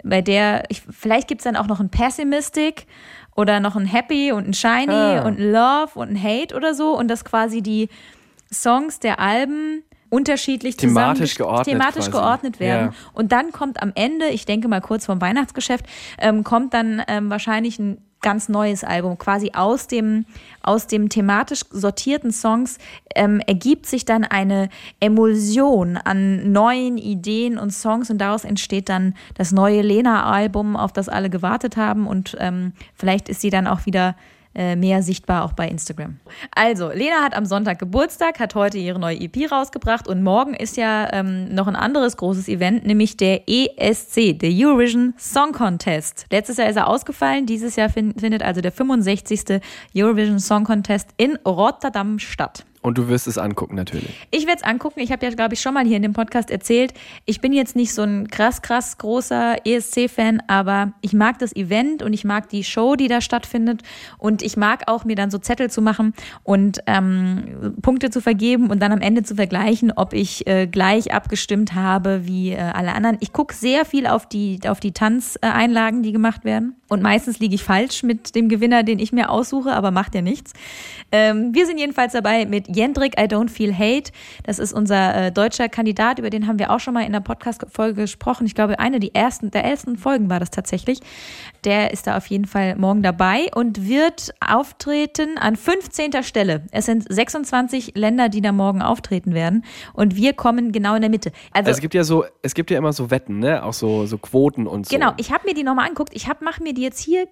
[0.04, 2.86] bei der, ich, vielleicht gibt es dann auch noch ein Pessimistic
[3.36, 5.26] oder noch ein Happy und ein Shiny ah.
[5.26, 7.90] und ein Love und ein Hate oder so und dass quasi die
[8.52, 12.88] Songs der Alben unterschiedlich thematisch geordnet, thematisch geordnet werden.
[12.88, 12.94] Ja.
[13.14, 15.86] Und dann kommt am Ende, ich denke mal kurz vorm Weihnachtsgeschäft,
[16.18, 19.18] ähm, kommt dann ähm, wahrscheinlich ein ganz neues Album.
[19.18, 20.26] Quasi aus dem,
[20.62, 22.78] aus dem thematisch sortierten Songs
[23.16, 29.14] ähm, ergibt sich dann eine Emulsion an neuen Ideen und Songs und daraus entsteht dann
[29.36, 33.86] das neue Lena-Album, auf das alle gewartet haben und ähm, vielleicht ist sie dann auch
[33.86, 34.16] wieder
[34.58, 36.20] äh, mehr sichtbar auch bei Instagram.
[36.56, 40.78] Also, Lena hat am Sonntag Geburtstag, hat heute ihre neue EP rausgebracht und morgen ist
[40.78, 46.26] ja ähm, noch ein anderes großes Event, nämlich der ESC, der Eurovision Song Contest.
[46.32, 49.62] Letztes Jahr ist er ausgefallen, dieses Jahr find, findet also der 65.
[49.96, 52.66] Eurovision Song Contest in Rotterdam statt.
[52.88, 54.26] Und du wirst es angucken, natürlich.
[54.32, 55.02] Ich werde es angucken.
[55.02, 56.94] Ich habe ja, glaube ich, schon mal hier in dem Podcast erzählt,
[57.26, 62.02] ich bin jetzt nicht so ein krass, krass großer ESC-Fan, aber ich mag das Event
[62.02, 63.82] und ich mag die Show, die da stattfindet.
[64.18, 68.70] Und ich mag auch, mir dann so Zettel zu machen und ähm, Punkte zu vergeben
[68.70, 72.94] und dann am Ende zu vergleichen, ob ich äh, gleich abgestimmt habe wie äh, alle
[72.94, 73.18] anderen.
[73.20, 76.78] Ich gucke sehr viel auf die, auf die Tanzeinlagen, die gemacht werden.
[76.88, 80.22] Und meistens liege ich falsch mit dem Gewinner, den ich mir aussuche, aber macht ja
[80.22, 80.54] nichts.
[81.12, 84.12] Ähm, wir sind jedenfalls dabei mit Jendrik I Don't Feel Hate.
[84.44, 87.22] Das ist unser äh, deutscher Kandidat, über den haben wir auch schon mal in der
[87.22, 88.46] Podcast-Folge gesprochen.
[88.46, 91.00] Ich glaube, eine der ersten, der ersten Folgen war das tatsächlich.
[91.64, 96.22] Der ist da auf jeden Fall morgen dabei und wird auftreten an 15.
[96.22, 96.68] Stelle.
[96.72, 99.66] Es sind 26 Länder, die da morgen auftreten werden.
[99.94, 101.32] Und wir kommen genau in der Mitte.
[101.52, 103.64] Also, also es gibt ja so, es gibt ja immer so Wetten, ne?
[103.64, 104.96] Auch so, so Quoten und so.
[104.96, 106.12] Genau, ich habe mir die nochmal angeguckt.
[106.14, 107.28] Ich mache mir die jetzt hier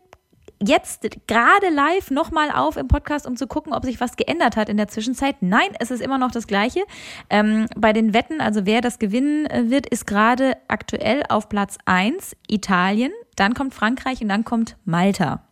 [0.64, 4.70] jetzt gerade live nochmal auf im Podcast, um zu gucken, ob sich was geändert hat
[4.70, 5.38] in der Zwischenzeit.
[5.42, 6.82] Nein, es ist immer noch das Gleiche.
[7.30, 11.78] Ähm, bei den Wetten, also wer das gewinnen äh, wird, ist gerade aktuell auf Platz
[11.86, 15.44] 1 Italien, dann kommt Frankreich und dann kommt Malta.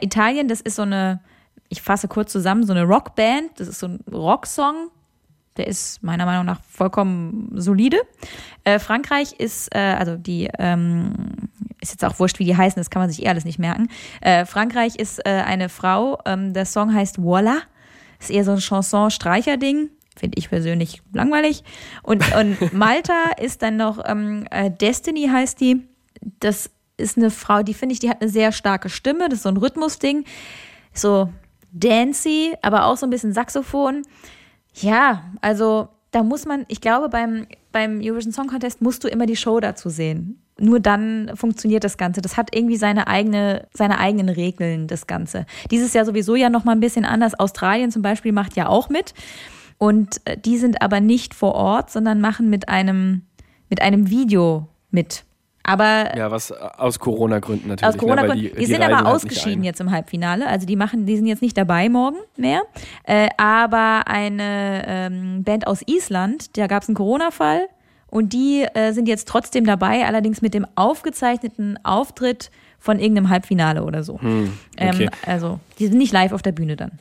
[0.00, 1.20] Italien, das ist so eine,
[1.68, 4.90] ich fasse kurz zusammen, so eine Rockband, das ist so ein Rocksong,
[5.56, 7.98] der ist meiner Meinung nach vollkommen solide.
[8.64, 11.12] Äh, Frankreich ist, äh, also die, ähm,
[11.80, 13.88] ist jetzt auch wurscht, wie die heißen, das kann man sich eh alles nicht merken.
[14.20, 17.58] Äh, Frankreich ist äh, eine Frau, ähm, der Song heißt Voila.
[18.18, 19.90] Ist eher so ein Chanson-Streicher-Ding.
[20.16, 21.62] Finde ich persönlich langweilig.
[22.02, 25.86] Und, und Malta ist dann noch, ähm, äh, Destiny heißt die.
[26.40, 29.28] Das ist eine Frau, die finde ich, die hat eine sehr starke Stimme.
[29.28, 30.24] Das ist so ein Rhythmusding.
[30.94, 31.28] So
[31.72, 34.02] dancy, aber auch so ein bisschen Saxophon.
[34.80, 39.26] Ja, also da muss man, ich glaube, beim, beim Eurovision Song Contest musst du immer
[39.26, 40.42] die Show dazu sehen.
[40.58, 42.22] Nur dann funktioniert das Ganze.
[42.22, 45.44] Das hat irgendwie seine eigene, seine eigenen Regeln, das Ganze.
[45.70, 47.38] Dieses Jahr sowieso ja noch mal ein bisschen anders.
[47.38, 49.12] Australien zum Beispiel macht ja auch mit.
[49.76, 53.26] Und äh, die sind aber nicht vor Ort, sondern machen mit einem,
[53.68, 55.25] mit einem Video mit.
[55.68, 57.94] Aber ja, was aus Corona-Gründen natürlich.
[57.94, 58.36] aus Corona-Gründen.
[58.36, 58.50] ne?
[58.50, 60.46] Die, Weil die, sind aber halt ausgeschieden jetzt im Halbfinale.
[60.46, 62.62] Also die machen, die sind jetzt nicht dabei morgen mehr.
[63.02, 67.66] Äh, aber eine ähm, Band aus Island, da gab es einen Corona-Fall
[68.08, 73.82] und die äh, sind jetzt trotzdem dabei, allerdings mit dem aufgezeichneten Auftritt von irgendeinem Halbfinale
[73.82, 74.20] oder so.
[74.20, 75.04] Hm, okay.
[75.04, 76.92] ähm, also die sind nicht live auf der Bühne dann.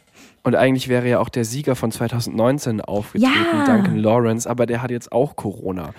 [0.42, 3.66] Und eigentlich wäre ja auch der Sieger von 2019 aufgetreten, Ja.
[3.66, 5.94] Duncan Lawrence, aber der hat jetzt auch Corona.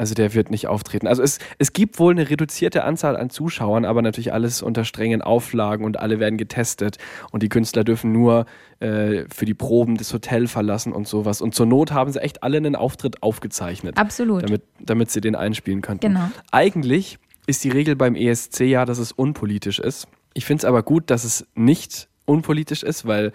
[0.00, 1.06] Also der wird nicht auftreten.
[1.06, 5.20] Also es, es gibt wohl eine reduzierte Anzahl an Zuschauern, aber natürlich alles unter strengen
[5.20, 6.96] Auflagen und alle werden getestet.
[7.32, 8.46] Und die Künstler dürfen nur
[8.78, 11.42] äh, für die Proben das Hotel verlassen und sowas.
[11.42, 13.98] Und zur Not haben sie echt alle einen Auftritt aufgezeichnet.
[13.98, 14.42] Absolut.
[14.42, 16.06] Damit, damit sie den einspielen könnten.
[16.06, 16.30] Genau.
[16.50, 20.08] Eigentlich ist die Regel beim ESC ja, dass es unpolitisch ist.
[20.32, 23.32] Ich finde es aber gut, dass es nicht unpolitisch ist, weil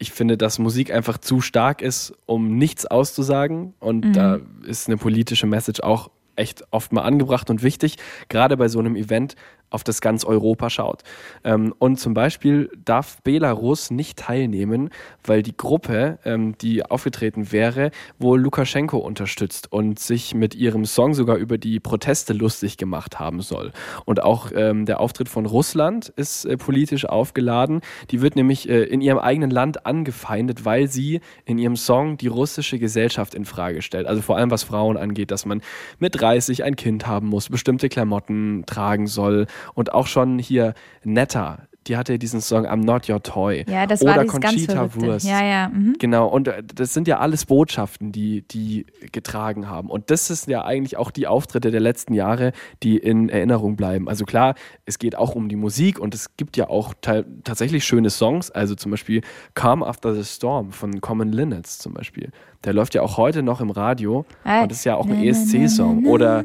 [0.00, 3.74] ich finde, dass Musik einfach zu stark ist, um nichts auszusagen.
[3.80, 7.96] Und da ist eine politische Message auch echt oft mal angebracht und wichtig,
[8.28, 9.36] gerade bei so einem Event,
[9.70, 11.02] auf das ganz Europa schaut.
[11.44, 14.90] Ähm, und zum Beispiel darf Belarus nicht teilnehmen,
[15.24, 21.14] weil die Gruppe, ähm, die aufgetreten wäre, wohl Lukaschenko unterstützt und sich mit ihrem Song
[21.14, 23.72] sogar über die Proteste lustig gemacht haben soll.
[24.04, 27.80] Und auch ähm, der Auftritt von Russland ist äh, politisch aufgeladen.
[28.10, 32.26] Die wird nämlich äh, in ihrem eigenen Land angefeindet, weil sie in ihrem Song die
[32.26, 34.06] russische Gesellschaft in Frage stellt.
[34.06, 35.62] Also vor allem was Frauen angeht, dass man
[35.98, 41.58] mit 30 ein Kind haben muss, bestimmte Klamotten tragen soll und auch schon hier Netta,
[41.86, 43.64] die hatte diesen Song I'm Not Your Toy.
[43.68, 44.94] Ja, das Oder war Conchita.
[44.94, 45.26] Wurst.
[45.26, 45.68] Ja, ja.
[45.70, 45.96] Mhm.
[45.98, 49.88] Genau, und äh, das sind ja alles Botschaften, die die getragen haben.
[49.90, 54.08] Und das ist ja eigentlich auch die Auftritte der letzten Jahre, die in Erinnerung bleiben.
[54.08, 58.10] Also klar, es geht auch um die Musik und es gibt ja auch tatsächlich schöne
[58.10, 59.22] Songs, also zum Beispiel
[59.54, 62.30] Calm After the Storm von Common Linnets zum Beispiel.
[62.64, 66.06] Der läuft ja auch heute noch im Radio und das ist ja auch ein ESC-Song.
[66.06, 66.44] Oder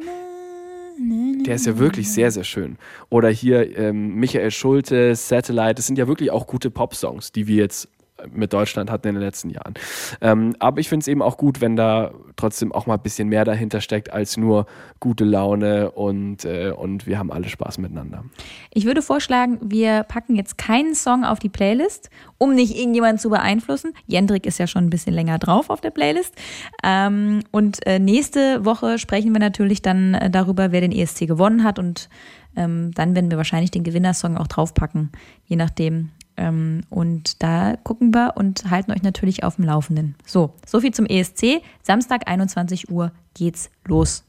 [1.45, 2.77] der ist ja wirklich sehr, sehr schön.
[3.09, 7.57] Oder hier ähm, Michael Schulte, Satellite, das sind ja wirklich auch gute Pop-Songs, die wir
[7.57, 7.89] jetzt
[8.31, 9.73] mit Deutschland hatten in den letzten Jahren.
[10.21, 13.27] Ähm, aber ich finde es eben auch gut, wenn da trotzdem auch mal ein bisschen
[13.27, 14.67] mehr dahinter steckt als nur
[14.99, 18.23] gute Laune und, äh, und wir haben alle Spaß miteinander.
[18.71, 23.29] Ich würde vorschlagen, wir packen jetzt keinen Song auf die Playlist, um nicht irgendjemanden zu
[23.29, 23.93] beeinflussen.
[24.07, 26.33] Jendrik ist ja schon ein bisschen länger drauf auf der Playlist.
[26.83, 31.63] Ähm, und äh, nächste Woche sprechen wir natürlich dann äh, darüber, wer den ESC gewonnen
[31.63, 31.79] hat.
[31.79, 32.09] Und
[32.55, 35.11] ähm, dann werden wir wahrscheinlich den Gewinnersong auch draufpacken,
[35.45, 36.11] je nachdem.
[36.37, 40.15] Ähm, und da gucken wir und halten euch natürlich auf dem Laufenden.
[40.25, 41.61] So, so viel zum ESC.
[41.81, 44.23] Samstag 21 Uhr geht's los.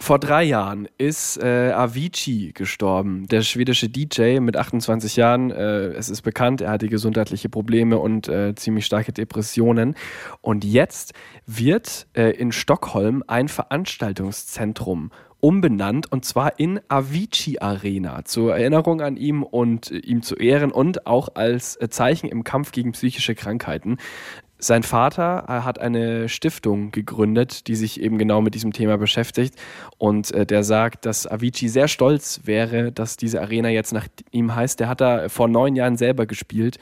[0.00, 5.50] Vor drei Jahren ist äh, Avicii gestorben, der schwedische DJ mit 28 Jahren.
[5.50, 9.96] Äh, es ist bekannt, er hatte gesundheitliche Probleme und äh, ziemlich starke Depressionen.
[10.40, 11.14] Und jetzt
[11.46, 19.16] wird äh, in Stockholm ein Veranstaltungszentrum umbenannt und zwar in Avicii Arena zur Erinnerung an
[19.16, 23.34] ihm und äh, ihm zu Ehren und auch als äh, Zeichen im Kampf gegen psychische
[23.34, 23.98] Krankheiten.
[24.60, 29.54] Sein Vater äh, hat eine Stiftung gegründet, die sich eben genau mit diesem Thema beschäftigt.
[29.98, 34.80] Und der sagt, dass Avicii sehr stolz wäre, dass diese Arena jetzt nach ihm heißt.
[34.80, 36.78] Der hat da vor neun Jahren selber gespielt.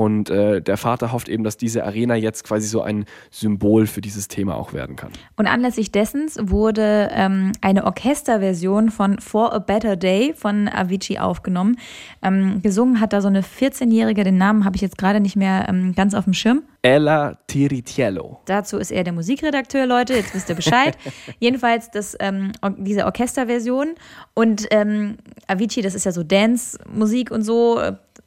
[0.00, 4.00] Und äh, der Vater hofft eben, dass diese Arena jetzt quasi so ein Symbol für
[4.00, 5.10] dieses Thema auch werden kann.
[5.36, 11.76] Und anlässlich dessen wurde ähm, eine Orchesterversion von For a Better Day von Avicii aufgenommen.
[12.22, 15.66] Ähm, gesungen hat da so eine 14-Jährige, den Namen habe ich jetzt gerade nicht mehr
[15.68, 16.62] ähm, ganz auf dem Schirm.
[16.82, 18.40] Ella Tiritiello.
[18.46, 20.96] Dazu ist er der Musikredakteur, Leute, jetzt wisst ihr Bescheid.
[21.38, 23.94] Jedenfalls das, ähm, diese Orchesterversion.
[24.34, 27.80] Und ähm, Avicii, das ist ja so Dance-Musik und so.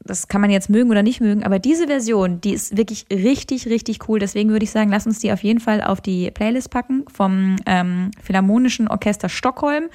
[0.05, 1.43] Das kann man jetzt mögen oder nicht mögen.
[1.43, 4.19] Aber diese Version, die ist wirklich richtig, richtig cool.
[4.19, 7.55] Deswegen würde ich sagen, lass uns die auf jeden Fall auf die Playlist packen vom
[7.65, 9.85] ähm, Philharmonischen Orchester Stockholm.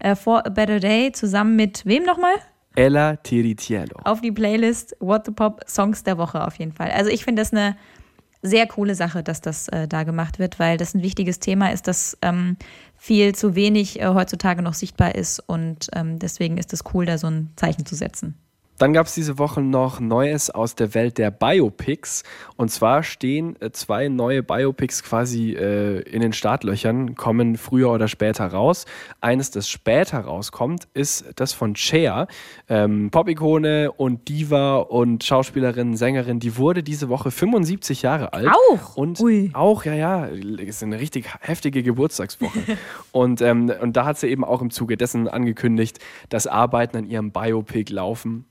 [0.00, 2.34] Äh, For a Better Day zusammen mit wem nochmal?
[2.74, 3.96] Ella Tiritiello.
[4.04, 6.90] auf die Playlist What the Pop Songs der Woche auf jeden Fall.
[6.92, 7.76] Also ich finde das eine
[8.42, 11.88] sehr coole Sache, dass das äh, da gemacht wird, weil das ein wichtiges Thema ist,
[11.88, 12.56] das ähm,
[12.96, 17.18] viel zu wenig äh, heutzutage noch sichtbar ist und ähm, deswegen ist es cool, da
[17.18, 18.34] so ein Zeichen zu setzen.
[18.78, 22.22] Dann gab es diese Woche noch Neues aus der Welt der Biopics.
[22.56, 28.06] Und zwar stehen äh, zwei neue Biopics quasi äh, in den Startlöchern, kommen früher oder
[28.06, 28.86] später raus.
[29.20, 32.28] Eines, das später rauskommt, ist das von Cher.
[32.68, 36.38] Ähm, Pop-Ikone und Diva und Schauspielerin, Sängerin.
[36.38, 38.48] Die wurde diese Woche 75 Jahre alt.
[38.70, 38.96] Auch?
[38.96, 39.50] Und Ui.
[39.54, 42.60] auch, ja, ja, ist eine richtig heftige Geburtstagswoche.
[43.12, 47.04] und, ähm, und da hat sie eben auch im Zuge dessen angekündigt, dass Arbeiten an
[47.06, 48.44] ihrem Biopic laufen.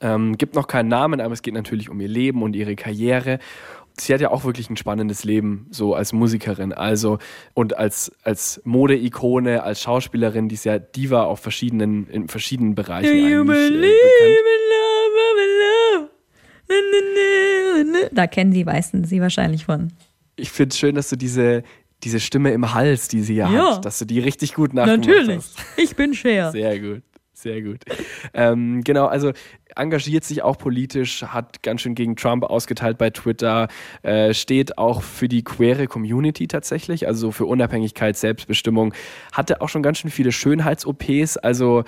[0.00, 3.38] Ähm, gibt noch keinen Namen, aber es geht natürlich um ihr Leben und ihre Karriere.
[3.98, 7.18] sie hat ja auch wirklich ein spannendes Leben, so als Musikerin, also
[7.52, 13.10] und als, als Modeikone, als Schauspielerin, die ist ja Diva auf verschiedenen, in verschiedenen Bereichen
[13.12, 13.90] eigentlich äh, bekannt.
[18.12, 19.92] Da kennen die meisten sie wahrscheinlich von.
[20.36, 21.62] Ich finde es schön, dass du diese,
[22.02, 23.76] diese Stimme im Hals, die sie ja, Ja.
[23.76, 25.36] hat, dass du die richtig gut nachgemacht Natürlich.
[25.36, 25.58] hast.
[25.76, 26.52] Ich bin Cher.
[26.52, 27.02] Sehr gut,
[27.42, 27.84] sehr gut.
[28.34, 29.32] Ähm, genau, also
[29.76, 33.68] engagiert sich auch politisch, hat ganz schön gegen Trump ausgeteilt bei Twitter,
[34.02, 38.94] äh, steht auch für die queere Community tatsächlich, also für Unabhängigkeit, Selbstbestimmung,
[39.32, 41.84] hatte auch schon ganz schön viele Schönheits-OPs, also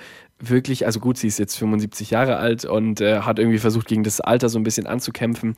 [0.49, 4.03] wirklich, also gut, sie ist jetzt 75 Jahre alt und äh, hat irgendwie versucht, gegen
[4.03, 5.55] das Alter so ein bisschen anzukämpfen.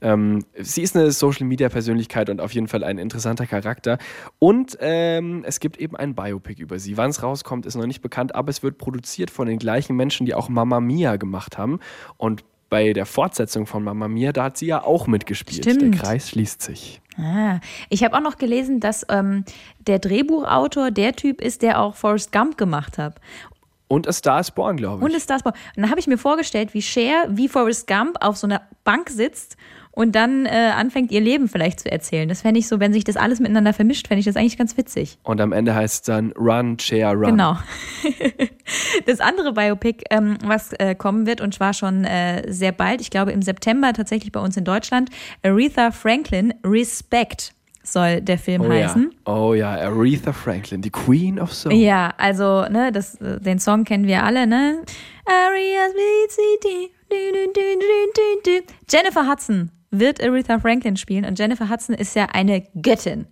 [0.00, 3.98] Ähm, sie ist eine Social-Media-Persönlichkeit und auf jeden Fall ein interessanter Charakter.
[4.38, 6.96] Und ähm, es gibt eben ein Biopic über sie.
[6.96, 10.26] Wann es rauskommt, ist noch nicht bekannt, aber es wird produziert von den gleichen Menschen,
[10.26, 11.80] die auch Mamma Mia gemacht haben.
[12.16, 15.64] Und bei der Fortsetzung von Mamma Mia, da hat sie ja auch mitgespielt.
[15.64, 15.94] Stimmt.
[15.94, 17.00] Der Kreis schließt sich.
[17.18, 19.44] Ah, ich habe auch noch gelesen, dass ähm,
[19.86, 23.20] der Drehbuchautor der Typ ist, der auch Forrest Gump gemacht hat.
[23.88, 25.04] Und A Star is Born, glaube ich.
[25.04, 25.54] Und ist Stars Born.
[25.76, 29.10] Und dann habe ich mir vorgestellt, wie Cher, wie Forrest Gump auf so einer Bank
[29.10, 29.56] sitzt
[29.96, 32.28] und dann äh, anfängt, ihr Leben vielleicht zu erzählen.
[32.28, 34.76] Das fände ich so, wenn sich das alles miteinander vermischt, fände ich das eigentlich ganz
[34.76, 35.18] witzig.
[35.22, 37.24] Und am Ende heißt es dann Run, Chair, Run.
[37.24, 37.56] Genau.
[39.06, 43.10] Das andere Biopic, ähm, was äh, kommen wird, und zwar schon äh, sehr bald, ich
[43.10, 45.10] glaube im September tatsächlich bei uns in Deutschland,
[45.44, 47.54] Aretha Franklin, Respect
[47.92, 48.88] soll der Film Oh ja.
[48.88, 49.10] heißen.
[49.24, 51.72] oh ja, Aretha Franklin, die Queen of Soul.
[51.72, 54.82] Ja, also, ne, das, den Song kennen wir alle, ne?
[58.90, 63.26] Jennifer Hudson wird Aretha Franklin spielen und Jennifer Hudson ist ja eine Göttin.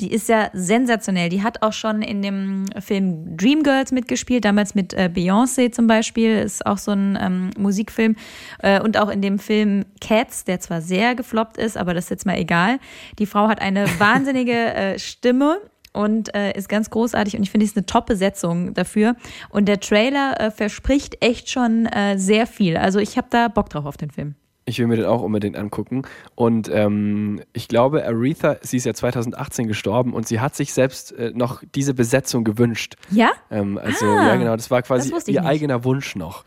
[0.00, 1.28] Die ist ja sensationell.
[1.28, 6.38] Die hat auch schon in dem Film Dreamgirls mitgespielt, damals mit äh, Beyoncé zum Beispiel,
[6.38, 8.14] ist auch so ein ähm, Musikfilm.
[8.60, 12.10] Äh, und auch in dem Film Cats, der zwar sehr gefloppt ist, aber das ist
[12.10, 12.78] jetzt mal egal.
[13.18, 15.58] Die Frau hat eine wahnsinnige äh, Stimme
[15.92, 19.16] und äh, ist ganz großartig und ich finde, es ist eine Top-Besetzung dafür.
[19.50, 22.76] Und der Trailer äh, verspricht echt schon äh, sehr viel.
[22.76, 24.36] Also ich habe da Bock drauf auf den Film.
[24.68, 26.02] Ich will mir den auch unbedingt angucken.
[26.34, 31.12] Und ähm, ich glaube, Aretha, sie ist ja 2018 gestorben und sie hat sich selbst
[31.12, 32.96] äh, noch diese Besetzung gewünscht.
[33.10, 33.30] Ja?
[33.50, 35.48] Ähm, also, Ah, ja, genau, das war quasi das ihr nicht.
[35.48, 36.44] eigener Wunsch noch.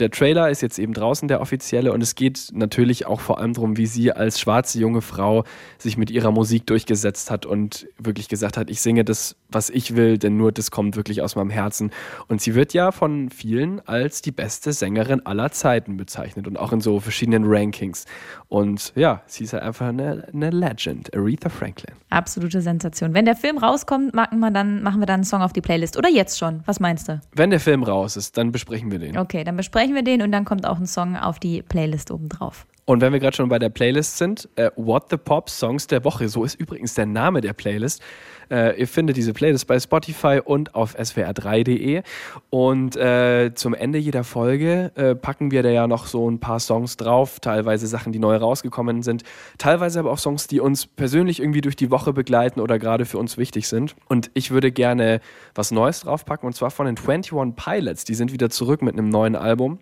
[0.00, 3.52] Der Trailer ist jetzt eben draußen, der offizielle, und es geht natürlich auch vor allem
[3.52, 5.44] darum, wie sie als schwarze junge Frau
[5.78, 9.94] sich mit ihrer Musik durchgesetzt hat und wirklich gesagt hat, ich singe das, was ich
[9.94, 11.92] will, denn nur das kommt wirklich aus meinem Herzen.
[12.26, 16.72] Und sie wird ja von vielen als die beste Sängerin aller Zeiten bezeichnet und auch
[16.72, 18.04] in so verschiedenen Rankings.
[18.48, 21.94] Und ja, sie ist halt einfach eine, eine Legend, Aretha Franklin.
[22.10, 23.14] Absolute Sensation.
[23.14, 25.96] Wenn der Film rauskommt, machen wir, dann, machen wir dann einen Song auf die Playlist.
[25.96, 26.62] Oder jetzt schon.
[26.66, 27.20] Was meinst du?
[27.32, 29.16] Wenn der Film raus ist, dann besprechen wir den.
[29.18, 32.64] Okay, dann besprechen wir den und dann kommt auch ein Song auf die Playlist obendrauf.
[32.86, 36.04] Und wenn wir gerade schon bei der Playlist sind, äh, What the Pop Songs der
[36.04, 38.02] Woche, so ist übrigens der Name der Playlist.
[38.50, 42.02] Äh, ihr findet diese Playlist bei Spotify und auf swr3.de.
[42.50, 46.60] Und äh, zum Ende jeder Folge äh, packen wir da ja noch so ein paar
[46.60, 49.22] Songs drauf, teilweise Sachen, die neu rausgekommen sind,
[49.56, 53.16] teilweise aber auch Songs, die uns persönlich irgendwie durch die Woche begleiten oder gerade für
[53.16, 53.96] uns wichtig sind.
[54.08, 55.20] Und ich würde gerne
[55.54, 58.04] was Neues draufpacken und zwar von den 21 Pilots.
[58.04, 59.78] Die sind wieder zurück mit einem neuen Album.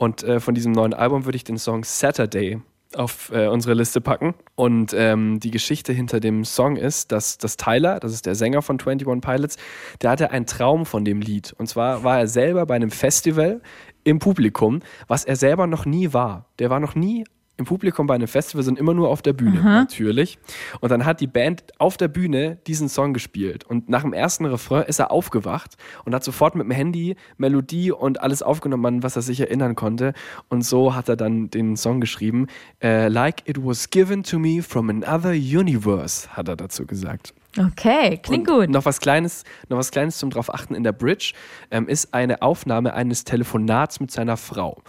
[0.00, 2.58] Und äh, von diesem neuen Album würde ich den Song Saturday
[2.94, 4.34] auf äh, unsere Liste packen.
[4.54, 8.62] Und ähm, die Geschichte hinter dem Song ist, dass, dass Tyler, das ist der Sänger
[8.62, 9.58] von 21 Pilots,
[10.00, 11.52] der hatte einen Traum von dem Lied.
[11.58, 13.60] Und zwar war er selber bei einem Festival
[14.02, 16.46] im Publikum, was er selber noch nie war.
[16.60, 17.26] Der war noch nie
[17.60, 20.38] im Publikum bei einem Festival, sind immer nur auf der Bühne, natürlich.
[20.80, 23.64] Und dann hat die Band auf der Bühne diesen Song gespielt.
[23.64, 27.92] Und nach dem ersten Refrain ist er aufgewacht und hat sofort mit dem Handy Melodie
[27.92, 30.14] und alles aufgenommen, an was er sich erinnern konnte.
[30.48, 32.48] Und so hat er dann den Song geschrieben.
[32.82, 37.34] Äh, like it was given to me from another universe, hat er dazu gesagt.
[37.58, 38.70] Okay, klingt Und gut.
[38.70, 41.34] Noch was Kleines, noch was Kleines zum drauf achten in der Bridge
[41.70, 44.82] ähm, ist eine Aufnahme eines Telefonats mit seiner Frau.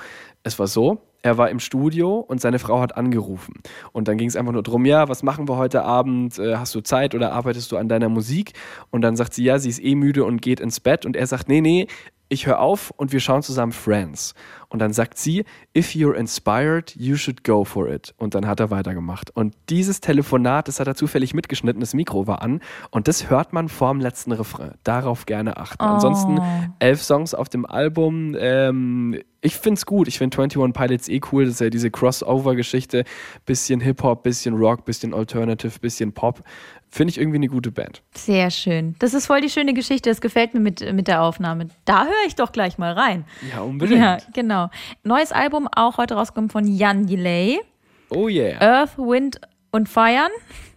[0.43, 3.53] Es war so, er war im Studio und seine Frau hat angerufen.
[3.91, 6.39] Und dann ging es einfach nur drum, ja, was machen wir heute Abend?
[6.39, 8.53] Äh, hast du Zeit oder arbeitest du an deiner Musik?
[8.89, 11.05] Und dann sagt sie, ja, sie ist eh müde und geht ins Bett.
[11.05, 11.87] Und er sagt, nee, nee,
[12.31, 14.33] ich höre auf und wir schauen zusammen Friends.
[14.69, 15.43] Und dann sagt sie,
[15.75, 18.13] if you're inspired, you should go for it.
[18.17, 19.29] Und dann hat er weitergemacht.
[19.35, 22.61] Und dieses Telefonat, das hat er zufällig mitgeschnitten, das Mikro war an.
[22.89, 24.75] Und das hört man vorm letzten Refrain.
[24.85, 25.83] Darauf gerne achten.
[25.83, 26.39] Ansonsten
[26.79, 28.33] elf Songs auf dem Album.
[28.39, 30.07] Ähm, ich find's gut.
[30.07, 31.43] Ich find 21 Pilots eh cool.
[31.43, 33.03] Das ist ja diese Crossover-Geschichte.
[33.45, 36.43] Bisschen Hip-Hop, bisschen Rock, bisschen Alternative, bisschen Pop.
[36.93, 38.03] Finde ich irgendwie eine gute Band.
[38.13, 38.95] Sehr schön.
[38.99, 40.09] Das ist voll die schöne Geschichte.
[40.09, 41.69] Das gefällt mir mit, mit der Aufnahme.
[41.85, 43.23] Da höre ich doch gleich mal rein.
[43.49, 44.01] Ja, unbedingt.
[44.01, 44.69] Ja, genau.
[45.03, 47.61] Neues Album auch heute rausgekommen von Jan Delay.
[48.09, 48.61] Oh yeah.
[48.61, 49.39] Earth, Wind
[49.71, 50.31] Und feiern?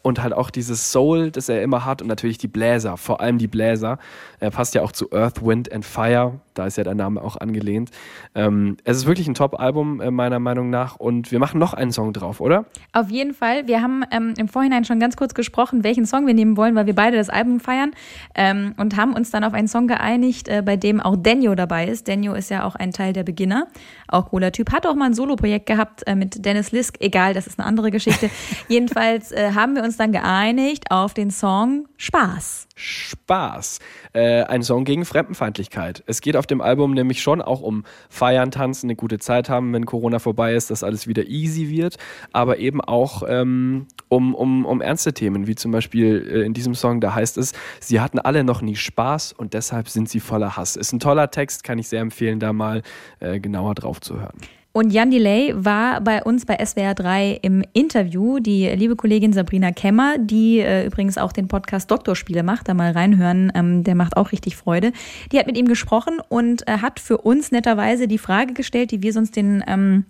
[0.04, 3.40] Und halt auch dieses Soul, das er immer hat und natürlich die Bläser, vor allem
[3.40, 3.98] die Bläser.
[4.40, 7.38] Er passt ja auch zu Earth, Wind and Fire, da ist ja der Name auch
[7.38, 7.92] angelehnt.
[8.36, 11.92] Ähm, es ist wirklich ein Top-Album äh, meiner Meinung nach und wir machen noch einen
[11.92, 12.66] Song drauf, oder?
[12.92, 13.68] Auf jeden Fall.
[13.68, 16.86] Wir haben ähm, im Vorhinein schon ganz kurz gesprochen, welchen Song wir nehmen wollen, weil
[16.86, 17.92] wir beide das Album feiern
[18.36, 21.88] ähm, und haben uns dann auf einen Song geeinigt, äh, bei dem auch Denio dabei
[21.88, 22.08] ist.
[22.08, 23.68] Denio ist ja auch ein Teil der Beginner,
[24.08, 24.72] auch cooler Typ.
[24.72, 27.92] Hat auch mal ein Solo-Projekt gehabt äh, mit Dennis Lisk, egal, das ist eine andere
[27.92, 28.30] Geschichte.
[28.68, 32.68] Jedenfalls äh, haben wir uns uns dann geeinigt auf den Song Spaß.
[32.76, 33.80] Spaß.
[34.14, 36.04] Äh, ein Song gegen Fremdenfeindlichkeit.
[36.08, 39.72] Es geht auf dem Album nämlich schon auch um Feiern, Tanzen, eine gute Zeit haben,
[39.74, 41.98] wenn Corona vorbei ist, dass alles wieder easy wird,
[42.32, 46.74] aber eben auch ähm, um, um, um ernste Themen, wie zum Beispiel äh, in diesem
[46.74, 50.58] Song, da heißt es, sie hatten alle noch nie Spaß und deshalb sind sie voller
[50.58, 50.76] Hass.
[50.76, 52.82] Ist ein toller Text, kann ich sehr empfehlen, da mal
[53.20, 54.40] äh, genauer drauf zu hören.
[54.76, 58.40] Und Jan Delay war bei uns bei SWR 3 im Interview.
[58.40, 62.92] Die liebe Kollegin Sabrina Kemmer, die äh, übrigens auch den Podcast Doktorspiele macht, da mal
[62.92, 64.92] reinhören, ähm, der macht auch richtig Freude.
[65.32, 69.04] Die hat mit ihm gesprochen und äh, hat für uns netterweise die Frage gestellt, die
[69.04, 70.06] wir sonst den ähm,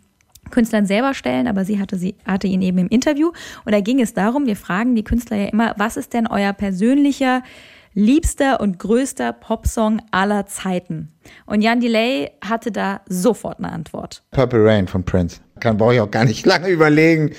[0.49, 3.33] Künstlern selber stellen, aber sie hatte, sie hatte ihn eben im Interview.
[3.65, 6.53] Und da ging es darum, wir fragen die Künstler ja immer, was ist denn euer
[6.53, 7.43] persönlicher
[7.93, 11.13] liebster und größter Popsong aller Zeiten?
[11.45, 14.23] Und Jan Delay hatte da sofort eine Antwort.
[14.31, 15.41] Purple Rain von Prince.
[15.59, 17.31] Kann brauche ich auch gar nicht lange überlegen.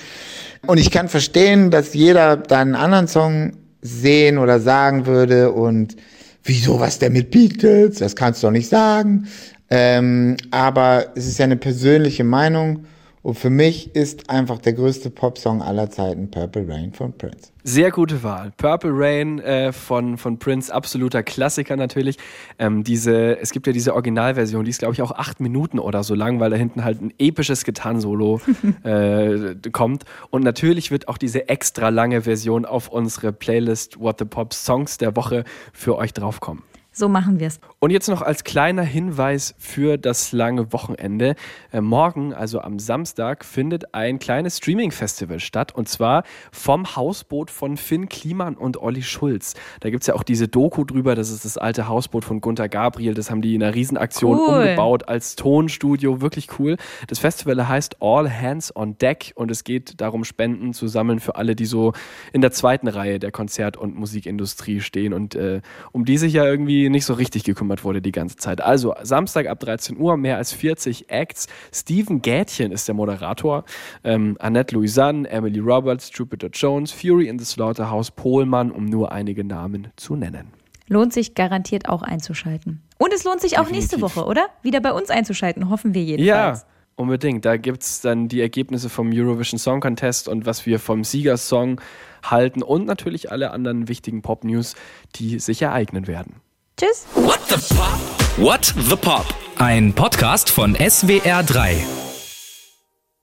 [0.65, 5.95] Und ich kann verstehen, dass jeder da einen anderen Song sehen oder sagen würde und
[6.43, 7.99] wieso was der mit Beatles?
[7.99, 9.27] Das kannst du doch nicht sagen.
[9.69, 12.85] Ähm, aber es ist ja eine persönliche Meinung
[13.25, 17.51] und für mich ist einfach der größte Popsong aller Zeiten Purple Rain von Prince.
[17.63, 18.53] Sehr gute Wahl.
[18.55, 22.19] Purple Rain äh, von, von Prince, absoluter Klassiker natürlich.
[22.59, 26.03] Ähm, diese, es gibt ja diese Originalversion, die ist, glaube ich, auch acht Minuten oder
[26.03, 28.41] so lang, weil da hinten halt ein episches Gitarrensolo
[28.83, 30.03] äh, kommt.
[30.29, 34.99] Und natürlich wird auch diese extra lange Version auf unsere Playlist What the Pop Songs
[34.99, 36.61] der Woche für euch draufkommen.
[36.97, 37.59] So machen wir es.
[37.79, 41.35] Und jetzt noch als kleiner Hinweis für das lange Wochenende.
[41.73, 45.75] Äh, morgen, also am Samstag, findet ein kleines Streaming-Festival statt.
[45.75, 46.23] Und zwar
[46.53, 49.55] vom Hausboot von Finn Kliman und Olli Schulz.
[49.81, 51.15] Da gibt es ja auch diese Doku drüber.
[51.15, 53.13] Das ist das alte Hausboot von Gunther Gabriel.
[53.13, 54.59] Das haben die in einer Riesenaktion cool.
[54.59, 56.21] umgebaut als Tonstudio.
[56.21, 56.77] Wirklich cool.
[57.07, 59.33] Das Festival heißt All Hands on Deck.
[59.35, 61.91] Und es geht darum, Spenden zu sammeln für alle, die so
[62.31, 65.11] in der zweiten Reihe der Konzert- und Musikindustrie stehen.
[65.11, 65.59] Und äh,
[65.91, 68.61] um die sich ja irgendwie nicht so richtig gekümmert wurde die ganze Zeit.
[68.61, 71.47] Also Samstag ab 13 Uhr, mehr als 40 Acts.
[71.73, 73.63] Steven Gätchen ist der Moderator.
[74.03, 79.43] Ähm, Annette Louisanne, Emily Roberts, Jupiter Jones, Fury in the Slaughterhouse, Pohlmann, um nur einige
[79.43, 80.53] Namen zu nennen.
[80.87, 82.83] Lohnt sich garantiert auch einzuschalten.
[82.97, 83.73] Und es lohnt sich Definitiv.
[83.73, 84.47] auch nächste Woche, oder?
[84.61, 86.61] Wieder bei uns einzuschalten, hoffen wir jedenfalls.
[86.61, 86.67] Ja.
[86.97, 87.43] Unbedingt.
[87.43, 91.81] Da gibt es dann die Ergebnisse vom Eurovision Song Contest und was wir vom Siegersong
[92.23, 94.75] halten und natürlich alle anderen wichtigen Pop-News,
[95.15, 96.35] die sich ereignen werden.
[96.77, 97.05] Tschüss.
[97.15, 97.99] What the Pop?
[98.37, 99.25] What the Pop?
[99.57, 102.04] Ein Podcast von SWR3.